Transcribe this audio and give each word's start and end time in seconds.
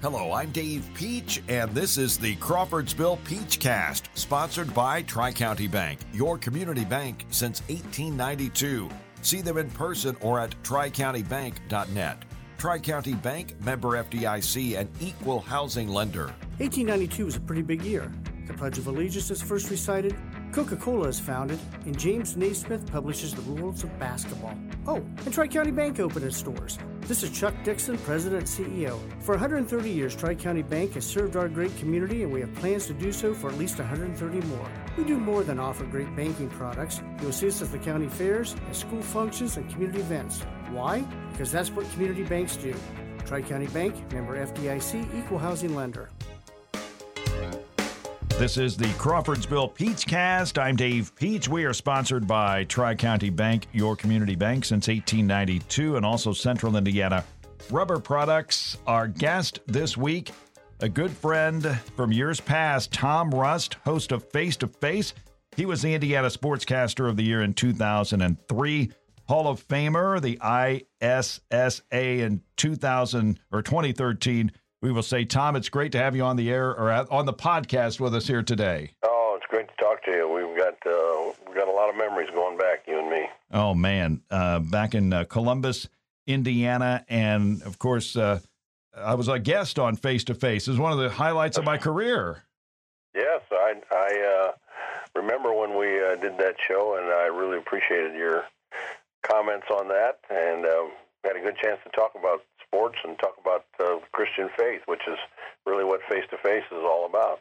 Hello, 0.00 0.30
I'm 0.30 0.52
Dave 0.52 0.88
Peach, 0.94 1.42
and 1.48 1.74
this 1.74 1.98
is 1.98 2.18
the 2.18 2.36
Crawfordsville 2.36 3.18
Peach 3.24 3.58
Cast, 3.58 4.08
sponsored 4.14 4.72
by 4.72 5.02
Tri 5.02 5.32
County 5.32 5.66
Bank, 5.66 5.98
your 6.12 6.38
community 6.38 6.84
bank 6.84 7.26
since 7.30 7.62
1892. 7.62 8.88
See 9.22 9.40
them 9.40 9.58
in 9.58 9.68
person 9.70 10.16
or 10.20 10.38
at 10.38 10.54
tricountybank.net. 10.62 12.24
Tri 12.58 12.78
County 12.78 13.14
Bank, 13.14 13.60
member 13.60 14.00
FDIC, 14.00 14.78
and 14.78 14.88
equal 15.00 15.40
housing 15.40 15.88
lender. 15.88 16.26
1892 16.58 17.24
was 17.24 17.34
a 17.34 17.40
pretty 17.40 17.62
big 17.62 17.82
year. 17.82 18.12
The 18.46 18.54
Pledge 18.54 18.78
of 18.78 18.86
Allegiance 18.86 19.32
is 19.32 19.42
first 19.42 19.68
recited, 19.68 20.14
Coca 20.52 20.76
Cola 20.76 21.08
is 21.08 21.18
founded, 21.18 21.58
and 21.86 21.98
James 21.98 22.36
Naismith 22.36 22.88
publishes 22.92 23.34
the 23.34 23.42
rules 23.42 23.82
of 23.82 23.98
basketball. 23.98 24.56
Oh, 24.88 25.04
and 25.26 25.34
Tri 25.34 25.46
County 25.48 25.70
Bank 25.70 26.00
opened 26.00 26.24
its 26.24 26.40
doors. 26.40 26.78
This 27.02 27.22
is 27.22 27.28
Chuck 27.38 27.52
Dixon, 27.62 27.98
President 27.98 28.44
CEO. 28.44 28.98
For 29.22 29.34
130 29.34 29.90
years, 29.90 30.16
Tri 30.16 30.34
County 30.34 30.62
Bank 30.62 30.94
has 30.94 31.04
served 31.04 31.36
our 31.36 31.46
great 31.46 31.76
community, 31.76 32.22
and 32.22 32.32
we 32.32 32.40
have 32.40 32.54
plans 32.54 32.86
to 32.86 32.94
do 32.94 33.12
so 33.12 33.34
for 33.34 33.50
at 33.50 33.58
least 33.58 33.78
130 33.78 34.40
more. 34.46 34.70
We 34.96 35.04
do 35.04 35.18
more 35.18 35.44
than 35.44 35.58
offer 35.58 35.84
great 35.84 36.16
banking 36.16 36.48
products. 36.48 37.02
See 37.32 37.48
us 37.48 37.60
at 37.60 37.70
the 37.70 37.78
county 37.78 38.08
fairs, 38.08 38.56
at 38.66 38.76
school 38.76 39.02
functions, 39.02 39.58
and 39.58 39.70
community 39.70 40.00
events. 40.00 40.40
Why? 40.70 41.00
Because 41.32 41.52
that's 41.52 41.70
what 41.70 41.90
community 41.90 42.22
banks 42.22 42.56
do. 42.56 42.74
Tri 43.26 43.42
County 43.42 43.66
Bank, 43.66 43.94
member 44.10 44.42
FDIC, 44.42 45.18
equal 45.18 45.36
housing 45.36 45.74
lender. 45.74 46.08
This 48.38 48.56
is 48.56 48.76
the 48.76 48.86
Crawfordsville 48.98 49.66
Peach 49.66 50.06
Cast. 50.06 50.60
I'm 50.60 50.76
Dave 50.76 51.12
Peach. 51.16 51.48
We 51.48 51.64
are 51.64 51.72
sponsored 51.72 52.28
by 52.28 52.62
Tri 52.62 52.94
County 52.94 53.30
Bank, 53.30 53.66
your 53.72 53.96
community 53.96 54.36
bank 54.36 54.64
since 54.64 54.86
1892, 54.86 55.96
and 55.96 56.06
also 56.06 56.32
Central 56.32 56.76
Indiana 56.76 57.24
Rubber 57.68 57.98
Products. 57.98 58.78
Our 58.86 59.08
guest 59.08 59.58
this 59.66 59.96
week, 59.96 60.30
a 60.78 60.88
good 60.88 61.10
friend 61.10 61.80
from 61.96 62.12
years 62.12 62.40
past, 62.40 62.92
Tom 62.92 63.32
Rust, 63.32 63.74
host 63.84 64.12
of 64.12 64.30
Face 64.30 64.56
to 64.58 64.68
Face. 64.68 65.14
He 65.56 65.66
was 65.66 65.82
the 65.82 65.92
Indiana 65.92 66.28
Sportscaster 66.28 67.08
of 67.08 67.16
the 67.16 67.24
Year 67.24 67.42
in 67.42 67.54
2003. 67.54 68.92
Hall 69.26 69.48
of 69.48 69.66
Famer, 69.66 70.22
the 70.22 70.38
ISSA 71.02 71.82
in 71.92 72.40
2000 72.56 73.40
or 73.50 73.62
2013 73.62 74.52
we 74.80 74.92
will 74.92 75.02
say, 75.02 75.24
Tom, 75.24 75.56
it's 75.56 75.68
great 75.68 75.92
to 75.92 75.98
have 75.98 76.14
you 76.14 76.22
on 76.22 76.36
the 76.36 76.50
air 76.50 76.70
or 76.70 76.90
on 77.10 77.26
the 77.26 77.32
podcast 77.32 78.00
with 78.00 78.14
us 78.14 78.26
here 78.26 78.42
today. 78.42 78.92
Oh, 79.02 79.34
it's 79.36 79.46
great 79.50 79.68
to 79.68 79.74
talk 79.76 80.04
to 80.04 80.10
you. 80.10 80.28
We've 80.28 80.56
got 80.56 80.74
uh, 80.86 81.32
we've 81.46 81.56
got 81.56 81.68
a 81.68 81.72
lot 81.72 81.90
of 81.90 81.96
memories 81.96 82.28
going 82.34 82.56
back, 82.56 82.84
you 82.86 82.98
and 82.98 83.10
me. 83.10 83.28
Oh 83.52 83.74
man, 83.74 84.22
uh, 84.30 84.60
back 84.60 84.94
in 84.94 85.12
uh, 85.12 85.24
Columbus, 85.24 85.88
Indiana, 86.26 87.04
and 87.08 87.62
of 87.62 87.78
course, 87.78 88.16
uh, 88.16 88.40
I 88.96 89.14
was 89.14 89.28
a 89.28 89.38
guest 89.38 89.78
on 89.78 89.96
Face 89.96 90.24
to 90.24 90.34
Face. 90.34 90.68
Is 90.68 90.78
one 90.78 90.92
of 90.92 90.98
the 90.98 91.10
highlights 91.10 91.58
of 91.58 91.64
my 91.64 91.78
career. 91.78 92.44
Yes, 93.14 93.40
I 93.50 93.74
I 93.90 94.46
uh, 94.46 95.20
remember 95.20 95.52
when 95.52 95.76
we 95.76 96.00
uh, 96.00 96.14
did 96.16 96.38
that 96.38 96.54
show, 96.66 96.96
and 97.00 97.06
I 97.06 97.26
really 97.26 97.58
appreciated 97.58 98.14
your 98.14 98.44
comments 99.22 99.66
on 99.70 99.88
that, 99.88 100.20
and 100.30 100.64
had 101.24 101.36
a 101.36 101.40
good 101.40 101.56
chance 101.56 101.80
to 101.84 101.90
talk 101.90 102.12
about 102.18 102.42
sports 102.68 102.96
and 103.04 103.18
talk 103.18 103.34
about 103.40 103.64
uh, 103.80 103.98
Christian 104.12 104.48
faith, 104.56 104.82
which 104.86 105.02
is 105.08 105.18
really 105.66 105.84
what 105.84 106.00
Face 106.08 106.24
to 106.30 106.38
Face 106.38 106.64
is 106.70 106.78
all 106.82 107.06
about. 107.08 107.40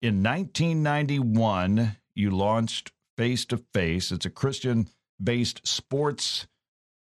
In 0.00 0.22
1991, 0.22 1.96
you 2.14 2.30
launched 2.30 2.92
Face 3.16 3.44
to 3.46 3.58
Face. 3.72 4.10
It's 4.10 4.26
a 4.26 4.30
Christian 4.30 4.88
based 5.22 5.66
sports 5.66 6.46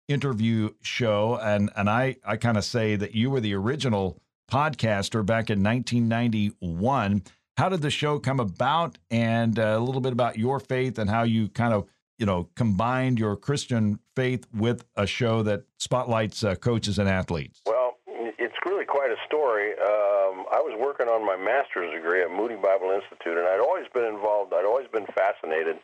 interview 0.08 0.70
show. 0.82 1.38
And, 1.42 1.70
and 1.76 1.88
I, 1.88 2.16
I 2.24 2.36
kind 2.36 2.56
of 2.56 2.64
say 2.64 2.96
that 2.96 3.14
you 3.14 3.30
were 3.30 3.40
the 3.40 3.54
original 3.54 4.20
podcaster 4.50 5.24
back 5.24 5.50
in 5.50 5.62
1991. 5.62 7.22
How 7.56 7.68
did 7.68 7.82
the 7.82 7.90
show 7.90 8.18
come 8.18 8.40
about? 8.40 8.98
And 9.10 9.58
uh, 9.58 9.76
a 9.76 9.80
little 9.80 10.00
bit 10.00 10.12
about 10.12 10.38
your 10.38 10.60
faith 10.60 10.98
and 10.98 11.08
how 11.08 11.22
you 11.22 11.48
kind 11.48 11.72
of 11.72 11.88
you 12.18 12.26
know, 12.26 12.48
combined 12.54 13.18
your 13.18 13.36
Christian 13.36 13.98
faith 14.14 14.46
with 14.54 14.84
a 14.96 15.06
show 15.06 15.42
that 15.42 15.64
spotlights 15.78 16.44
uh, 16.44 16.54
coaches 16.54 16.98
and 16.98 17.08
athletes? 17.08 17.60
Well, 17.66 17.98
it's 18.06 18.54
really 18.64 18.84
quite 18.84 19.10
a 19.10 19.16
story. 19.26 19.72
Um, 19.72 20.46
I 20.52 20.62
was 20.62 20.76
working 20.78 21.08
on 21.08 21.26
my 21.26 21.36
master's 21.36 21.92
degree 21.92 22.22
at 22.22 22.30
Moody 22.30 22.56
Bible 22.56 22.90
Institute, 22.90 23.36
and 23.36 23.46
I'd 23.48 23.60
always 23.60 23.86
been 23.92 24.04
involved, 24.04 24.52
I'd 24.54 24.64
always 24.64 24.86
been 24.88 25.06
fascinated 25.06 25.76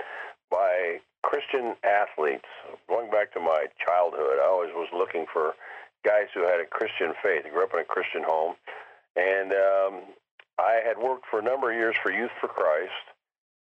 by 0.50 0.98
Christian 1.22 1.74
athletes. 1.84 2.48
Going 2.88 3.10
back 3.10 3.32
to 3.34 3.40
my 3.40 3.66
childhood, 3.84 4.38
I 4.40 4.46
always 4.46 4.70
was 4.74 4.88
looking 4.92 5.26
for 5.32 5.54
guys 6.04 6.30
who 6.34 6.42
had 6.42 6.60
a 6.60 6.66
Christian 6.66 7.12
faith. 7.22 7.42
I 7.44 7.50
grew 7.50 7.64
up 7.64 7.74
in 7.74 7.80
a 7.80 7.84
Christian 7.84 8.22
home, 8.22 8.54
and 9.16 9.52
um, 9.52 9.94
I 10.58 10.80
had 10.86 10.96
worked 10.98 11.26
for 11.30 11.40
a 11.40 11.42
number 11.42 11.70
of 11.70 11.76
years 11.76 11.96
for 12.02 12.12
Youth 12.12 12.32
for 12.40 12.48
Christ 12.48 13.04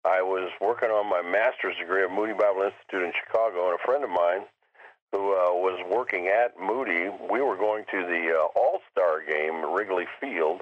I 0.04 0.20
was 0.20 0.50
working 0.60 0.90
on 0.90 1.08
my 1.08 1.22
master's 1.22 1.76
degree 1.80 2.04
at 2.04 2.10
Moody 2.10 2.34
Bible 2.34 2.62
Institute 2.62 3.08
in 3.08 3.12
Chicago, 3.24 3.72
and 3.72 3.78
a 3.80 3.84
friend 3.84 4.04
of 4.04 4.10
mine 4.10 4.44
who 5.12 5.32
uh, 5.32 5.54
was 5.54 5.80
working 5.88 6.28
at 6.28 6.60
Moody, 6.60 7.08
we 7.30 7.40
were 7.40 7.56
going 7.56 7.84
to 7.90 8.04
the 8.04 8.34
uh, 8.36 8.58
All 8.58 8.80
Star 8.92 9.24
game 9.24 9.64
at 9.64 9.68
Wrigley 9.72 10.06
Field 10.20 10.60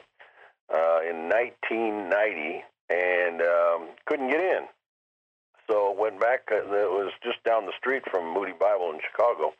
uh, 0.72 1.00
in 1.08 1.28
1990 1.28 2.62
and 2.90 3.40
um, 3.42 3.88
couldn't 4.06 4.30
get 4.30 4.40
in. 4.40 4.68
So 5.70 5.94
went 5.98 6.20
back. 6.20 6.46
Uh, 6.52 6.62
it 6.62 6.90
was 6.90 7.12
just 7.24 7.42
down 7.44 7.66
the 7.66 7.72
street 7.78 8.02
from 8.10 8.34
Moody 8.34 8.52
Bible 8.52 8.90
in 8.92 9.00
Chicago. 9.10 9.54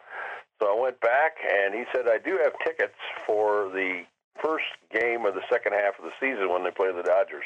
So 0.61 0.71
I 0.71 0.81
went 0.81 1.01
back, 1.01 1.41
and 1.43 1.75
he 1.75 1.85
said, 1.93 2.07
I 2.07 2.19
do 2.19 2.39
have 2.43 2.53
tickets 2.63 2.99
for 3.27 3.71
the 3.71 4.03
first 4.43 4.69
game 4.93 5.27
of 5.27 5.35
the 5.35 5.43
second 5.51 5.73
half 5.73 5.99
of 5.99 6.05
the 6.05 6.15
season 6.21 6.51
when 6.51 6.65
they 6.65 6.71
play 6.71 6.93
the 6.93 7.03
Dodgers. 7.03 7.45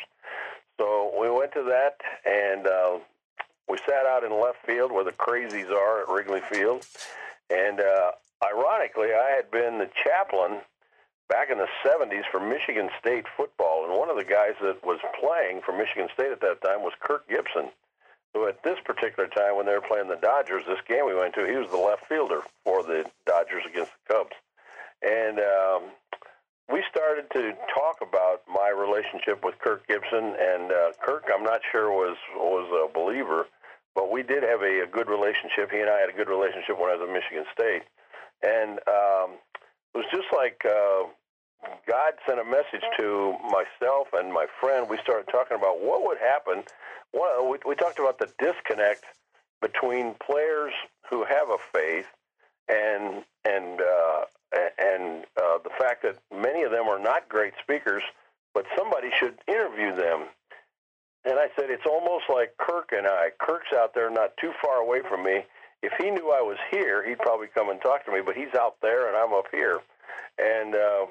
So 0.79 1.13
we 1.19 1.31
went 1.31 1.53
to 1.53 1.63
that, 1.65 2.01
and 2.25 2.67
uh, 2.67 2.99
we 3.69 3.79
sat 3.87 4.07
out 4.07 4.25
in 4.25 4.41
left 4.41 4.65
field 4.67 4.93
where 4.93 5.05
the 5.05 5.13
crazies 5.13 5.71
are 5.71 6.03
at 6.03 6.09
Wrigley 6.09 6.41
Field. 6.51 6.87
And 7.51 7.81
uh, 7.81 8.13
ironically, 8.45 9.09
I 9.15 9.35
had 9.37 9.51
been 9.51 9.79
the 9.79 9.89
chaplain 10.05 10.61
back 11.29 11.51
in 11.51 11.59
the 11.59 11.69
70s 11.85 12.25
for 12.31 12.41
Michigan 12.41 12.91
State 13.01 13.27
football. 13.37 13.85
And 13.85 13.99
one 13.99 14.11
of 14.11 14.17
the 14.17 14.25
guys 14.25 14.55
that 14.63 14.85
was 14.85 15.01
playing 15.19 15.63
for 15.65 15.77
Michigan 15.77 16.09
State 16.15 16.31
at 16.31 16.41
that 16.41 16.63
time 16.63 16.83
was 16.83 16.93
Kirk 17.01 17.29
Gibson, 17.29 17.71
who 18.35 18.47
at 18.47 18.63
this 18.63 18.79
particular 18.85 19.29
time, 19.29 19.57
when 19.57 19.67
they 19.67 19.73
were 19.73 19.81
playing 19.81 20.09
the 20.09 20.17
Dodgers, 20.17 20.65
this 20.67 20.79
game 20.87 21.07
we 21.07 21.15
went 21.15 21.35
to, 21.35 21.47
he 21.47 21.57
was 21.57 21.71
the 21.71 21.77
left 21.77 22.07
fielder 22.07 22.43
for 22.65 22.83
the 22.83 23.05
Dodgers 23.27 23.65
against 23.69 23.93
the 24.07 24.15
Cubs. 24.15 24.37
And 25.03 25.41
um, 25.41 25.83
we 26.71 26.83
started 26.91 27.27
to 27.33 27.53
talk 27.73 28.03
about 28.03 28.43
my 28.49 28.69
relationship 28.69 29.45
with 29.45 29.59
Kirk 29.59 29.87
Gibson, 29.87 30.35
and 30.39 30.73
uh, 30.73 30.93
Kirk, 31.01 31.25
I'm 31.33 31.45
not 31.45 31.61
sure 31.71 31.91
was 31.91 32.17
was 32.35 32.67
a 32.75 32.93
believer, 32.93 33.47
but 33.95 34.11
we 34.11 34.23
did 34.23 34.43
have 34.43 34.63
a, 34.63 34.83
a 34.83 34.87
good 34.87 35.09
relationship. 35.09 35.71
He 35.71 35.79
and 35.79 35.91
I 35.91 36.01
had 36.01 36.11
a 36.11 36.17
good 36.17 36.29
relationship 36.29 36.79
when 36.79 36.91
I 36.91 36.97
was 36.97 37.07
at 37.07 37.13
Michigan 37.13 37.45
State, 37.53 37.83
and 38.43 38.81
um, 38.89 39.39
it 39.95 39.99
was 40.03 40.07
just 40.11 40.27
like 40.35 40.61
uh, 40.67 41.07
God 41.87 42.15
sent 42.27 42.41
a 42.41 42.45
message 42.45 42.85
to 42.99 43.35
myself 43.45 44.09
and 44.13 44.33
my 44.33 44.47
friend. 44.61 44.91
We 44.91 44.99
started 45.03 45.31
talking 45.31 45.57
about 45.57 45.81
what 45.81 46.05
would 46.05 46.19
happen. 46.19 46.65
Well, 47.13 47.49
we, 47.49 47.59
we 47.65 47.75
talked 47.77 47.99
about 47.99 48.19
the 48.19 48.29
disconnect 48.39 49.05
between 49.63 50.15
players 50.15 50.73
who 51.09 51.25
have 51.25 51.49
a 51.49 51.59
faith 51.73 52.07
and 52.69 53.25
and 53.45 53.81
uh, 53.81 54.25
and 54.79 55.25
uh, 55.37 55.59
the 55.63 55.71
fact 55.79 56.03
that 56.03 56.19
many 56.35 56.63
of 56.63 56.71
them 56.71 56.89
are 56.89 56.99
not 56.99 57.29
great 57.29 57.53
speakers, 57.63 58.03
but 58.55 58.65
somebody 58.77 59.11
should 59.19 59.39
interview 59.47 59.95
them. 59.95 60.27
And 61.25 61.39
I 61.39 61.49
said, 61.57 61.71
it's 61.71 61.87
almost 61.87 62.25
like 62.33 62.57
Kirk 62.57 62.91
and 62.93 63.07
I. 63.07 63.31
Kirk's 63.39 63.73
out 63.75 63.95
there 63.95 64.11
not 64.11 64.37
too 64.41 64.53
far 64.63 64.79
away 64.79 65.01
from 65.09 65.25
me. 65.25 65.45
If 65.83 65.93
he 65.99 66.11
knew 66.11 66.31
I 66.31 66.41
was 66.41 66.57
here, 66.71 67.07
he'd 67.07 67.19
probably 67.19 67.49
come 67.49 67.69
and 67.69 67.81
talk 67.81 68.07
to 68.07 68.13
me, 68.13 68.21
but 68.25 68.37
he's 68.37 68.55
out 68.59 68.77
there 68.81 69.09
and 69.09 69.17
I'm 69.17 69.35
up 69.35 69.47
here. 69.53 69.81
And 70.39 70.75
uh, 70.75 71.07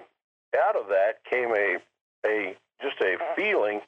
out 0.67 0.75
of 0.75 0.87
that 0.87 1.23
came 1.29 1.51
a, 1.51 1.77
a 2.25 2.55
just 2.81 2.99
a 3.01 3.17
feeling 3.35 3.81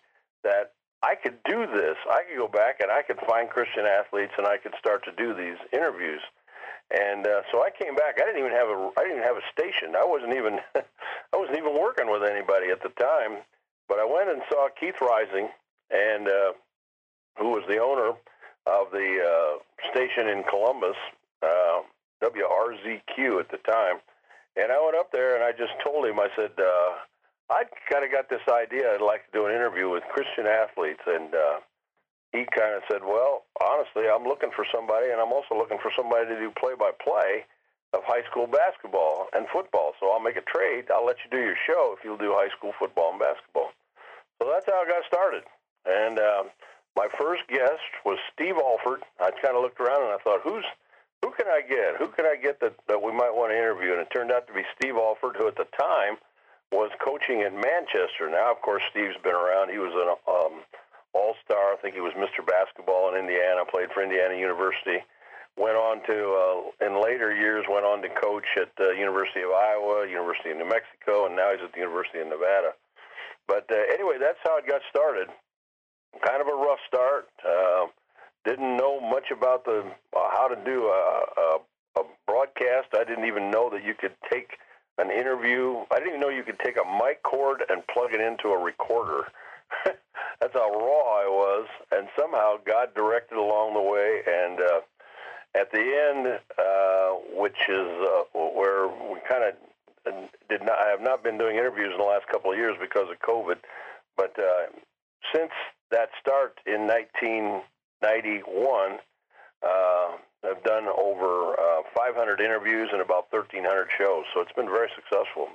that 0.44 0.74
I 1.02 1.16
could 1.16 1.38
do 1.44 1.66
this. 1.68 1.96
I 2.10 2.24
could 2.28 2.38
go 2.38 2.48
back 2.48 2.80
and 2.82 2.92
I 2.92 3.02
could 3.02 3.20
find 3.28 3.50
Christian 3.50 3.86
athletes 3.86 4.34
and 4.38 4.48
I 4.48 4.58
could 4.58 4.74
start 4.80 5.04
to 5.06 5.12
do 5.12 5.34
these 5.34 5.58
interviews. 5.72 6.22
And 6.90 7.28
uh, 7.28 7.42
so 7.52 7.64
I 7.64 7.70
came 7.70 7.96
back. 7.96 8.16
I 8.22 8.26
didn't 8.26 8.40
even 8.40 8.56
have 8.56 8.70
a 8.70 8.92
I 8.98 9.04
didn't 9.04 9.24
have 9.24 9.36
a 9.36 9.46
station. 9.52 9.96
I 9.96 10.06
wasn't 10.06 10.34
even 10.34 10.60
I 10.76 11.36
wasn't 11.36 11.58
even 11.58 11.76
working 11.76 12.10
with 12.10 12.24
anybody 12.24 12.72
at 12.72 12.82
the 12.82 12.96
time. 12.96 13.44
But 13.88 14.00
I 14.00 14.06
went 14.06 14.30
and 14.30 14.42
saw 14.52 14.68
Keith 14.80 15.00
Reising, 15.02 15.48
and 15.92 16.28
uh, 16.28 16.52
who 17.40 17.50
was 17.52 17.64
the 17.68 17.80
owner 17.80 18.16
of 18.68 18.92
the 18.92 19.10
uh, 19.24 19.90
station 19.92 20.28
in 20.28 20.44
Columbus, 20.44 20.96
uh, 21.42 21.84
WRZQ 22.24 23.40
at 23.40 23.50
the 23.52 23.60
time. 23.64 24.00
And 24.58 24.72
I 24.72 24.84
went 24.84 24.98
up 24.98 25.12
there 25.12 25.36
and 25.36 25.44
I 25.44 25.52
just 25.52 25.72
told 25.86 26.06
him, 26.06 26.20
I 26.20 26.28
said, 26.36 26.52
uh, 26.58 26.92
I 27.50 27.64
kind 27.92 28.04
of 28.04 28.12
got 28.12 28.28
this 28.30 28.44
idea. 28.50 28.92
I'd 28.92 29.02
like 29.02 29.24
to 29.28 29.32
do 29.32 29.46
an 29.46 29.54
interview 29.54 29.90
with 29.90 30.04
Christian 30.12 30.48
athletes, 30.48 31.00
and 31.08 31.34
uh, 31.34 31.60
he 32.34 32.44
kind 32.52 32.76
of 32.76 32.84
said, 32.92 33.02
"Well, 33.08 33.47
honestly, 33.62 34.10
I'm 34.10 34.24
looking 34.24 34.52
for 34.56 34.66
somebody, 34.74 35.10
and 35.12 35.20
I'm 35.22 35.32
also 35.34 35.56
looking 35.58 35.80
for 35.82 35.92
somebody 35.96 36.28
to 36.28 36.38
do 36.40 36.52
play-by-play. 36.60 37.46
of 37.94 38.04
high 38.04 38.24
school 38.30 38.48
basketball 38.48 39.28
and 39.34 39.48
football. 39.48 39.94
So 40.00 40.12
I'll 40.12 40.20
make 40.20 40.36
a 40.36 40.44
trade. 40.44 40.92
I'll 40.92 41.06
let 41.06 41.18
you 41.24 41.32
do 41.32 41.42
your 41.42 41.56
show 41.66 41.96
if 41.98 42.04
you'll 42.04 42.18
do 42.20 42.34
high 42.36 42.50
school 42.58 42.74
football 42.78 43.12
and 43.12 43.20
basketball. 43.20 43.72
So 44.42 44.52
that's 44.52 44.66
how 44.68 44.84
I 44.84 44.86
got 44.86 45.06
started. 45.08 45.44
And 45.86 46.20
um, 46.20 46.46
my 46.96 47.08
first 47.18 47.48
guest 47.48 47.88
was 48.04 48.20
Steve 48.34 48.56
Alford. 48.60 49.04
I 49.20 49.32
kind 49.32 49.56
of 49.56 49.64
looked 49.64 49.80
around 49.80 50.04
and 50.04 50.12
I 50.12 50.18
thought, 50.24 50.42
who's 50.44 50.66
who 51.24 51.32
can 51.32 51.48
I 51.48 51.62
get? 51.62 51.96
Who 51.98 52.10
can 52.10 52.26
I 52.26 52.36
get 52.36 52.60
that, 52.60 52.76
that 52.88 53.02
we 53.02 53.12
might 53.12 53.34
want 53.34 53.52
to 53.52 53.58
interview? 53.58 53.94
And 53.94 54.02
it 54.02 54.10
turned 54.14 54.32
out 54.32 54.46
to 54.48 54.54
be 54.54 54.62
Steve 54.78 54.96
Alford, 54.96 55.36
who 55.36 55.48
at 55.48 55.56
the 55.56 55.66
time 55.80 56.18
was 56.72 56.92
coaching 57.04 57.42
in 57.42 57.56
Manchester. 57.56 58.30
Now, 58.30 58.52
of 58.52 58.62
course, 58.62 58.84
Steve's 58.92 59.18
been 59.24 59.34
around. 59.34 59.72
He 59.72 59.80
was 59.80 59.96
an 59.96 60.14
um, 60.30 60.62
all-star. 61.18 61.74
I 61.74 61.78
think 61.82 61.98
he 61.98 62.02
was 62.02 62.14
Mr. 62.14 62.46
Basketball 62.46 63.10
in 63.10 63.18
Indiana. 63.18 63.66
Played 63.66 63.90
for 63.92 64.06
Indiana 64.06 64.38
University 64.38 65.02
went 65.58 65.76
on 65.76 66.06
to, 66.06 66.18
uh, 66.38 66.86
in 66.86 67.02
later 67.02 67.36
years, 67.36 67.66
went 67.68 67.84
on 67.84 68.02
to 68.04 68.10
coach 68.10 68.46
at 68.58 68.70
uh, 68.80 68.92
University 68.92 69.42
of 69.42 69.52
Iowa, 69.52 70.08
University 70.08 70.52
of 70.52 70.58
New 70.58 70.70
Mexico, 70.70 71.26
and 71.26 71.36
now 71.36 71.52
he's 71.52 71.66
at 71.66 71.74
the 71.74 71.80
University 71.82 72.20
of 72.20 72.28
Nevada. 72.28 72.78
But 73.48 73.66
uh, 73.72 73.82
anyway, 73.92 74.18
that's 74.22 74.38
how 74.46 74.58
it 74.58 74.68
got 74.68 74.82
started. 74.90 75.28
Kind 76.26 76.42
of 76.42 76.48
a 76.48 76.56
rough 76.56 76.80
start. 76.88 77.28
Uh, 77.42 77.88
didn't 78.46 78.78
know 78.78 79.02
much 79.02 79.32
about 79.32 79.66
the 79.66 79.84
uh, 80.16 80.30
how 80.32 80.48
to 80.48 80.56
do 80.64 80.86
a, 80.86 81.26
a, 81.38 82.02
a 82.02 82.04
broadcast. 82.28 82.94
I 82.94 83.04
didn't 83.04 83.26
even 83.26 83.52
know 83.52 83.70
that 83.72 83.84
you 83.84 83.94
could 83.94 84.14
take 84.32 84.52
an 84.98 85.12
interview. 85.12 85.84
I 85.92 86.00
didn't 86.00 86.10
even 86.10 86.22
know 86.22 86.30
you 86.30 86.44
could 86.44 86.60
take 86.64 86.78
a 86.78 86.86
mic 86.86 87.24
cord 87.24 87.64
and 87.70 87.86
plug 87.88 88.14
it 88.14 88.22
into 88.22 88.50
a 88.50 88.58
recorder. 88.58 89.26
That's 90.40 90.54
how 90.54 90.70
raw 90.70 91.18
I 91.18 91.28
was, 91.28 91.68
and 91.92 92.08
somehow 92.20 92.58
God 92.66 92.94
directed 92.94 93.38
along 93.38 93.74
the 93.74 93.82
way, 93.82 94.22
and 94.28 94.60
uh, 94.60 94.82
at 95.56 95.72
the 95.72 95.82
end, 95.82 96.40
uh, 96.60 97.16
which 97.34 97.58
is 97.68 97.80
uh, 97.80 98.24
where 98.34 98.88
we 98.88 99.20
kind 99.28 99.44
of 99.44 99.56
did 100.50 100.62
not. 100.62 100.78
I 100.78 100.90
have 100.90 101.02
not 101.02 101.24
been 101.24 101.38
doing 101.38 101.58
interviews 101.58 101.92
in 101.92 101.98
the 101.98 102.06
last 102.06 102.28
couple 102.28 102.52
of 102.52 102.58
years 102.58 102.78
because 102.80 103.10
of 103.10 103.20
COVID, 103.20 103.58
but 104.16 104.38
uh, 104.38 104.68
since 105.34 105.52
that 105.92 106.10
start 106.22 106.60
in 106.66 106.86
1991, 106.86 109.00
uh, 109.64 110.18
I've 110.46 110.62
done 110.64 110.86
over 110.86 111.60
uh, 111.60 111.82
500 111.96 112.40
interviews 112.42 112.90
and 112.92 113.02
about 113.02 113.34
1,300 113.34 113.90
shows. 113.98 114.26
So 114.34 114.42
it's 114.42 114.52
been 114.54 114.70
very 114.70 114.90
successful. 114.96 115.50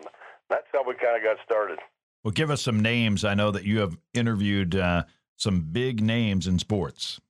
That's 0.50 0.66
how 0.72 0.82
we 0.84 0.94
kind 0.94 1.16
of 1.16 1.22
got 1.22 1.38
started. 1.44 1.78
Well, 2.24 2.32
give 2.32 2.50
us 2.50 2.62
some 2.62 2.80
names. 2.80 3.24
I 3.24 3.34
know 3.34 3.50
that 3.50 3.64
you 3.64 3.80
have 3.80 3.96
interviewed 4.14 4.76
uh, 4.76 5.04
some 5.36 5.60
big 5.60 6.00
names 6.02 6.46
in 6.46 6.58
sports 6.58 7.20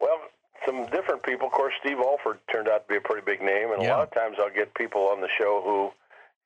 Well, 0.00 0.18
some 0.66 0.86
different 0.86 1.22
people. 1.22 1.46
Of 1.46 1.52
course, 1.52 1.74
Steve 1.80 1.98
Alford 1.98 2.38
turned 2.52 2.68
out 2.68 2.86
to 2.86 2.92
be 2.92 2.96
a 2.96 3.00
pretty 3.00 3.24
big 3.24 3.40
name, 3.40 3.72
and 3.72 3.82
yeah. 3.82 3.88
a 3.88 3.98
lot 3.98 4.02
of 4.02 4.14
times 4.14 4.36
I'll 4.40 4.50
get 4.52 4.74
people 4.74 5.02
on 5.02 5.20
the 5.20 5.28
show 5.38 5.62
who 5.64 5.92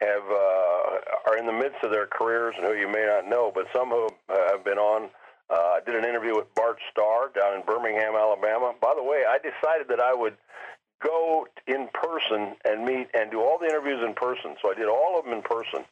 have 0.06 0.25
uh, 0.31 1.31
are 1.31 1.38
in 1.38 1.47
the 1.47 1.53
midst 1.53 1.82
of 1.82 1.91
their 1.91 2.06
careers 2.06 2.55
and 2.56 2.67
who 2.67 2.75
you 2.75 2.88
may 2.88 3.06
not 3.06 3.29
know, 3.29 3.53
but 3.55 3.67
some 3.73 3.91
who 3.91 4.09
have 4.29 4.65
been 4.65 4.79
on. 4.79 5.11
Uh, 5.50 5.55
I 5.55 5.81
did 5.85 5.97
an 5.97 6.05
interview 6.05 6.37
with 6.37 6.47
Bart 6.55 6.79
Starr 6.93 7.31
down 7.35 7.55
in 7.56 7.62
Birmingham, 7.67 8.15
Alabama. 8.15 8.73
By 8.81 8.94
the 8.97 9.03
way, 9.03 9.25
I 9.29 9.38
decided 9.38 9.88
that 9.88 10.00
I 10.00 10.15
would 10.15 10.37
go 11.03 11.47
in 11.67 11.88
person 11.93 12.55
and 12.65 12.85
meet 12.85 13.09
and 13.15 13.31
do 13.31 13.41
all 13.41 13.59
the 13.59 13.67
interviews 13.67 14.00
in 14.06 14.15
person. 14.15 14.55
So 14.62 14.71
I 14.71 14.75
did 14.75 14.87
all 14.87 15.19
of 15.19 15.25
them 15.25 15.35
in 15.35 15.43
person, 15.43 15.85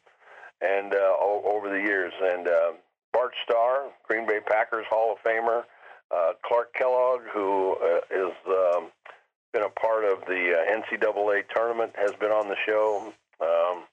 and 0.61 0.93
uh, 0.93 1.15
over 1.19 1.69
the 1.69 1.81
years. 1.81 2.13
And 2.21 2.47
uh, 2.47 2.71
Bart 3.13 3.33
Starr, 3.43 3.89
Green 4.07 4.27
Bay 4.27 4.39
Packers 4.45 4.85
Hall 4.89 5.13
of 5.13 5.19
Famer. 5.23 5.63
Uh, 6.11 6.33
Clark 6.43 6.73
Kellogg, 6.73 7.21
who 7.31 7.75
uh, 7.83 7.99
is 8.09 8.33
um, 8.47 8.89
been 9.53 9.61
a 9.61 9.69
part 9.69 10.05
of 10.05 10.21
the 10.25 10.53
uh, 10.53 10.81
NCAA 10.81 11.43
tournament, 11.55 11.93
has 11.95 12.11
been 12.19 12.31
on 12.31 12.47
the 12.47 12.55
show 12.65 13.13
um, 13.41 13.83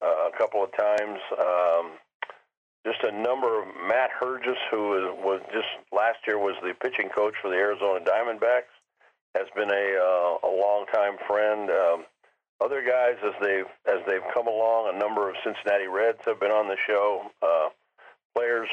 a 0.00 0.30
couple 0.38 0.62
of 0.62 0.70
times. 0.76 1.18
Um, 1.36 1.98
just 2.86 3.02
a 3.02 3.12
number 3.12 3.60
of 3.60 3.68
Matt 3.88 4.10
Herges, 4.18 4.56
who 4.70 4.96
is, 4.96 5.24
was 5.24 5.40
just 5.52 5.66
last 5.92 6.18
year 6.26 6.38
was 6.38 6.54
the 6.62 6.74
pitching 6.80 7.08
coach 7.08 7.34
for 7.42 7.50
the 7.50 7.56
Arizona 7.56 8.00
Diamondbacks, 8.04 8.72
has 9.34 9.46
been 9.54 9.70
a 9.70 9.98
uh, 9.98 10.48
a 10.48 10.50
longtime 10.50 11.18
friend. 11.26 11.70
Um, 11.70 12.04
other 12.60 12.82
guys, 12.82 13.16
as 13.24 13.34
they've 13.40 13.70
as 13.86 14.00
they've 14.06 14.26
come 14.34 14.46
along, 14.46 14.92
a 14.94 14.98
number 14.98 15.28
of 15.28 15.36
Cincinnati 15.44 15.86
Reds 15.86 16.18
have 16.26 16.40
been 16.40 16.50
on 16.50 16.68
the 16.68 16.76
show. 16.86 17.30
Uh, 17.42 17.68
players 18.34 18.68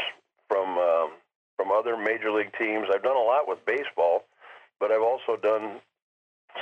from 0.49 0.77
um, 0.77 1.11
from 1.57 1.71
other 1.71 1.97
major 1.97 2.31
league 2.31 2.51
teams. 2.59 2.87
I've 2.93 3.03
done 3.03 3.17
a 3.17 3.19
lot 3.19 3.47
with 3.47 3.65
baseball, 3.65 4.23
but 4.79 4.91
I've 4.91 5.01
also 5.01 5.37
done 5.41 5.79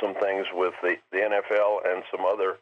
some 0.02 0.16
things 0.16 0.46
with 0.54 0.74
the, 0.82 0.96
the 1.12 1.20
NFL 1.20 1.80
and 1.86 2.04
some 2.12 2.26
other 2.26 2.58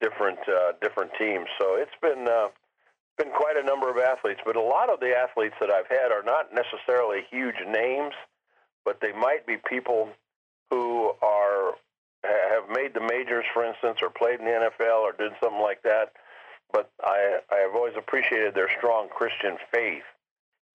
different 0.00 0.38
uh, 0.48 0.72
different 0.80 1.10
teams. 1.18 1.46
So 1.60 1.76
it's 1.76 1.96
been 2.02 2.26
uh, 2.28 2.48
been 3.16 3.30
quite 3.30 3.56
a 3.56 3.66
number 3.66 3.90
of 3.90 3.98
athletes, 3.98 4.40
but 4.44 4.56
a 4.56 4.62
lot 4.62 4.90
of 4.90 5.00
the 5.00 5.14
athletes 5.14 5.54
that 5.60 5.70
I've 5.70 5.88
had 5.88 6.12
are 6.12 6.22
not 6.22 6.50
necessarily 6.54 7.22
huge 7.30 7.56
names, 7.66 8.14
but 8.84 9.00
they 9.00 9.12
might 9.12 9.46
be 9.46 9.56
people 9.68 10.10
who 10.70 10.97
have 12.68 12.76
made 12.76 12.94
the 12.94 13.00
majors, 13.00 13.44
for 13.54 13.64
instance, 13.64 13.98
or 14.02 14.10
played 14.10 14.40
in 14.40 14.46
the 14.46 14.70
NFL 14.70 15.00
or 15.00 15.12
did 15.12 15.32
something 15.42 15.60
like 15.62 15.82
that. 15.82 16.12
But 16.72 16.90
I 17.02 17.40
I 17.50 17.56
have 17.64 17.74
always 17.74 17.94
appreciated 17.96 18.54
their 18.54 18.68
strong 18.78 19.08
Christian 19.08 19.56
faith 19.72 20.04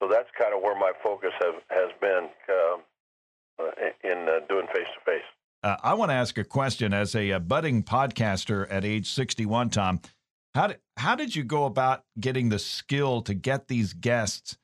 so 0.04 0.10
that's 0.10 0.28
kind 0.38 0.54
of 0.54 0.62
where 0.62 0.78
my 0.78 0.92
focus 1.02 1.32
has 1.40 1.56
has 1.70 1.90
been 2.02 2.28
um, 2.50 2.82
uh, 3.58 3.72
in 4.04 4.28
uh, 4.28 4.46
doing 4.50 4.68
face 4.74 4.88
to 4.94 5.12
face. 5.12 5.24
I 5.64 5.94
want 5.94 6.12
to 6.12 6.16
ask 6.16 6.38
a 6.38 6.44
question 6.44 6.94
as 6.94 7.16
a, 7.16 7.30
a, 7.30 7.40
budding 7.40 7.84
podcaster 7.84 8.68
at 8.70 8.84
age 8.84 9.10
61, 9.10 9.70
Tom. 9.70 10.02
How 10.54 10.68
did 10.68 10.80
how 10.98 11.16
did 11.16 11.38
you 11.38 11.46
go 11.46 11.64
about 11.64 12.04
getting 12.20 12.50
the 12.50 12.60
skill 12.60 13.22
to 13.22 13.34
get 13.34 13.70
these 13.70 13.94
guests 13.94 14.58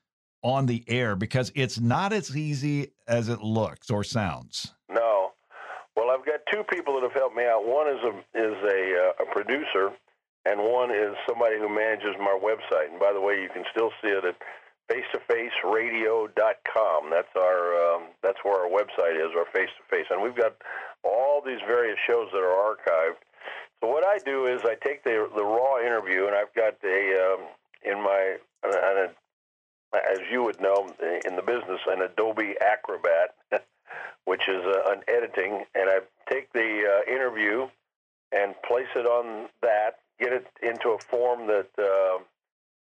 on 0.43 0.65
the 0.65 0.83
air? 0.89 1.15
Because 1.15 1.53
it's 1.55 1.79
not 1.79 2.11
as 2.11 2.35
easy 2.35 2.91
as 3.07 3.29
it 3.29 3.41
looks 3.41 3.89
or 3.89 4.03
sounds. 4.03 4.73
I've 6.09 6.25
got 6.25 6.39
two 6.51 6.63
people 6.71 6.95
that 6.95 7.03
have 7.03 7.13
helped 7.13 7.35
me 7.35 7.45
out. 7.45 7.63
One 7.65 7.87
is 7.87 8.03
a 8.03 8.17
is 8.37 8.57
a, 8.63 8.97
uh, 8.97 9.13
a 9.23 9.25
producer, 9.31 9.91
and 10.45 10.59
one 10.59 10.91
is 10.91 11.15
somebody 11.27 11.57
who 11.57 11.69
manages 11.69 12.15
my 12.19 12.37
website. 12.41 12.91
And 12.91 12.99
by 12.99 13.13
the 13.13 13.21
way, 13.21 13.41
you 13.41 13.49
can 13.49 13.63
still 13.71 13.91
see 14.01 14.09
it 14.09 14.25
at 14.25 14.35
face-to-faceradio.com. 14.89 17.09
That's 17.11 17.35
our 17.37 17.75
um, 17.77 18.09
that's 18.23 18.39
where 18.43 18.63
our 18.63 18.69
website 18.69 19.15
is, 19.15 19.31
our 19.37 19.45
face-to-face, 19.53 20.07
and 20.09 20.21
we've 20.21 20.35
got 20.35 20.55
all 21.03 21.41
these 21.45 21.61
various 21.67 21.99
shows 22.07 22.29
that 22.33 22.41
are 22.41 22.75
archived. 22.75 23.17
So 23.81 23.87
what 23.87 24.05
I 24.05 24.17
do 24.25 24.45
is 24.45 24.61
I 24.65 24.75
take 24.83 25.03
the 25.03 25.29
the 25.35 25.45
raw 25.45 25.79
interview, 25.79 26.27
and 26.27 26.35
I've 26.35 26.53
got 26.55 26.75
a 26.83 27.33
um, 27.33 27.47
in 27.83 28.01
my 28.01 28.37
a, 28.63 29.09
as 29.93 30.19
you 30.31 30.43
would 30.43 30.61
know 30.61 30.89
in 31.25 31.35
the 31.35 31.41
business 31.41 31.79
an 31.87 32.01
Adobe 32.01 32.55
Acrobat, 32.61 33.35
which 34.25 34.47
is 34.47 34.63
uh, 34.65 34.91
an 34.91 35.01
editing, 35.07 35.65
and 35.75 35.89
I 35.89 35.99
take 36.29 36.51
the 36.53 36.83
uh, 36.85 37.11
interview 37.11 37.67
and 38.31 38.53
place 38.67 38.87
it 38.95 39.05
on 39.05 39.49
that, 39.61 39.99
get 40.19 40.33
it 40.33 40.47
into 40.61 40.89
a 40.89 40.99
form 41.09 41.47
that. 41.47 41.69
Uh, 41.77 42.23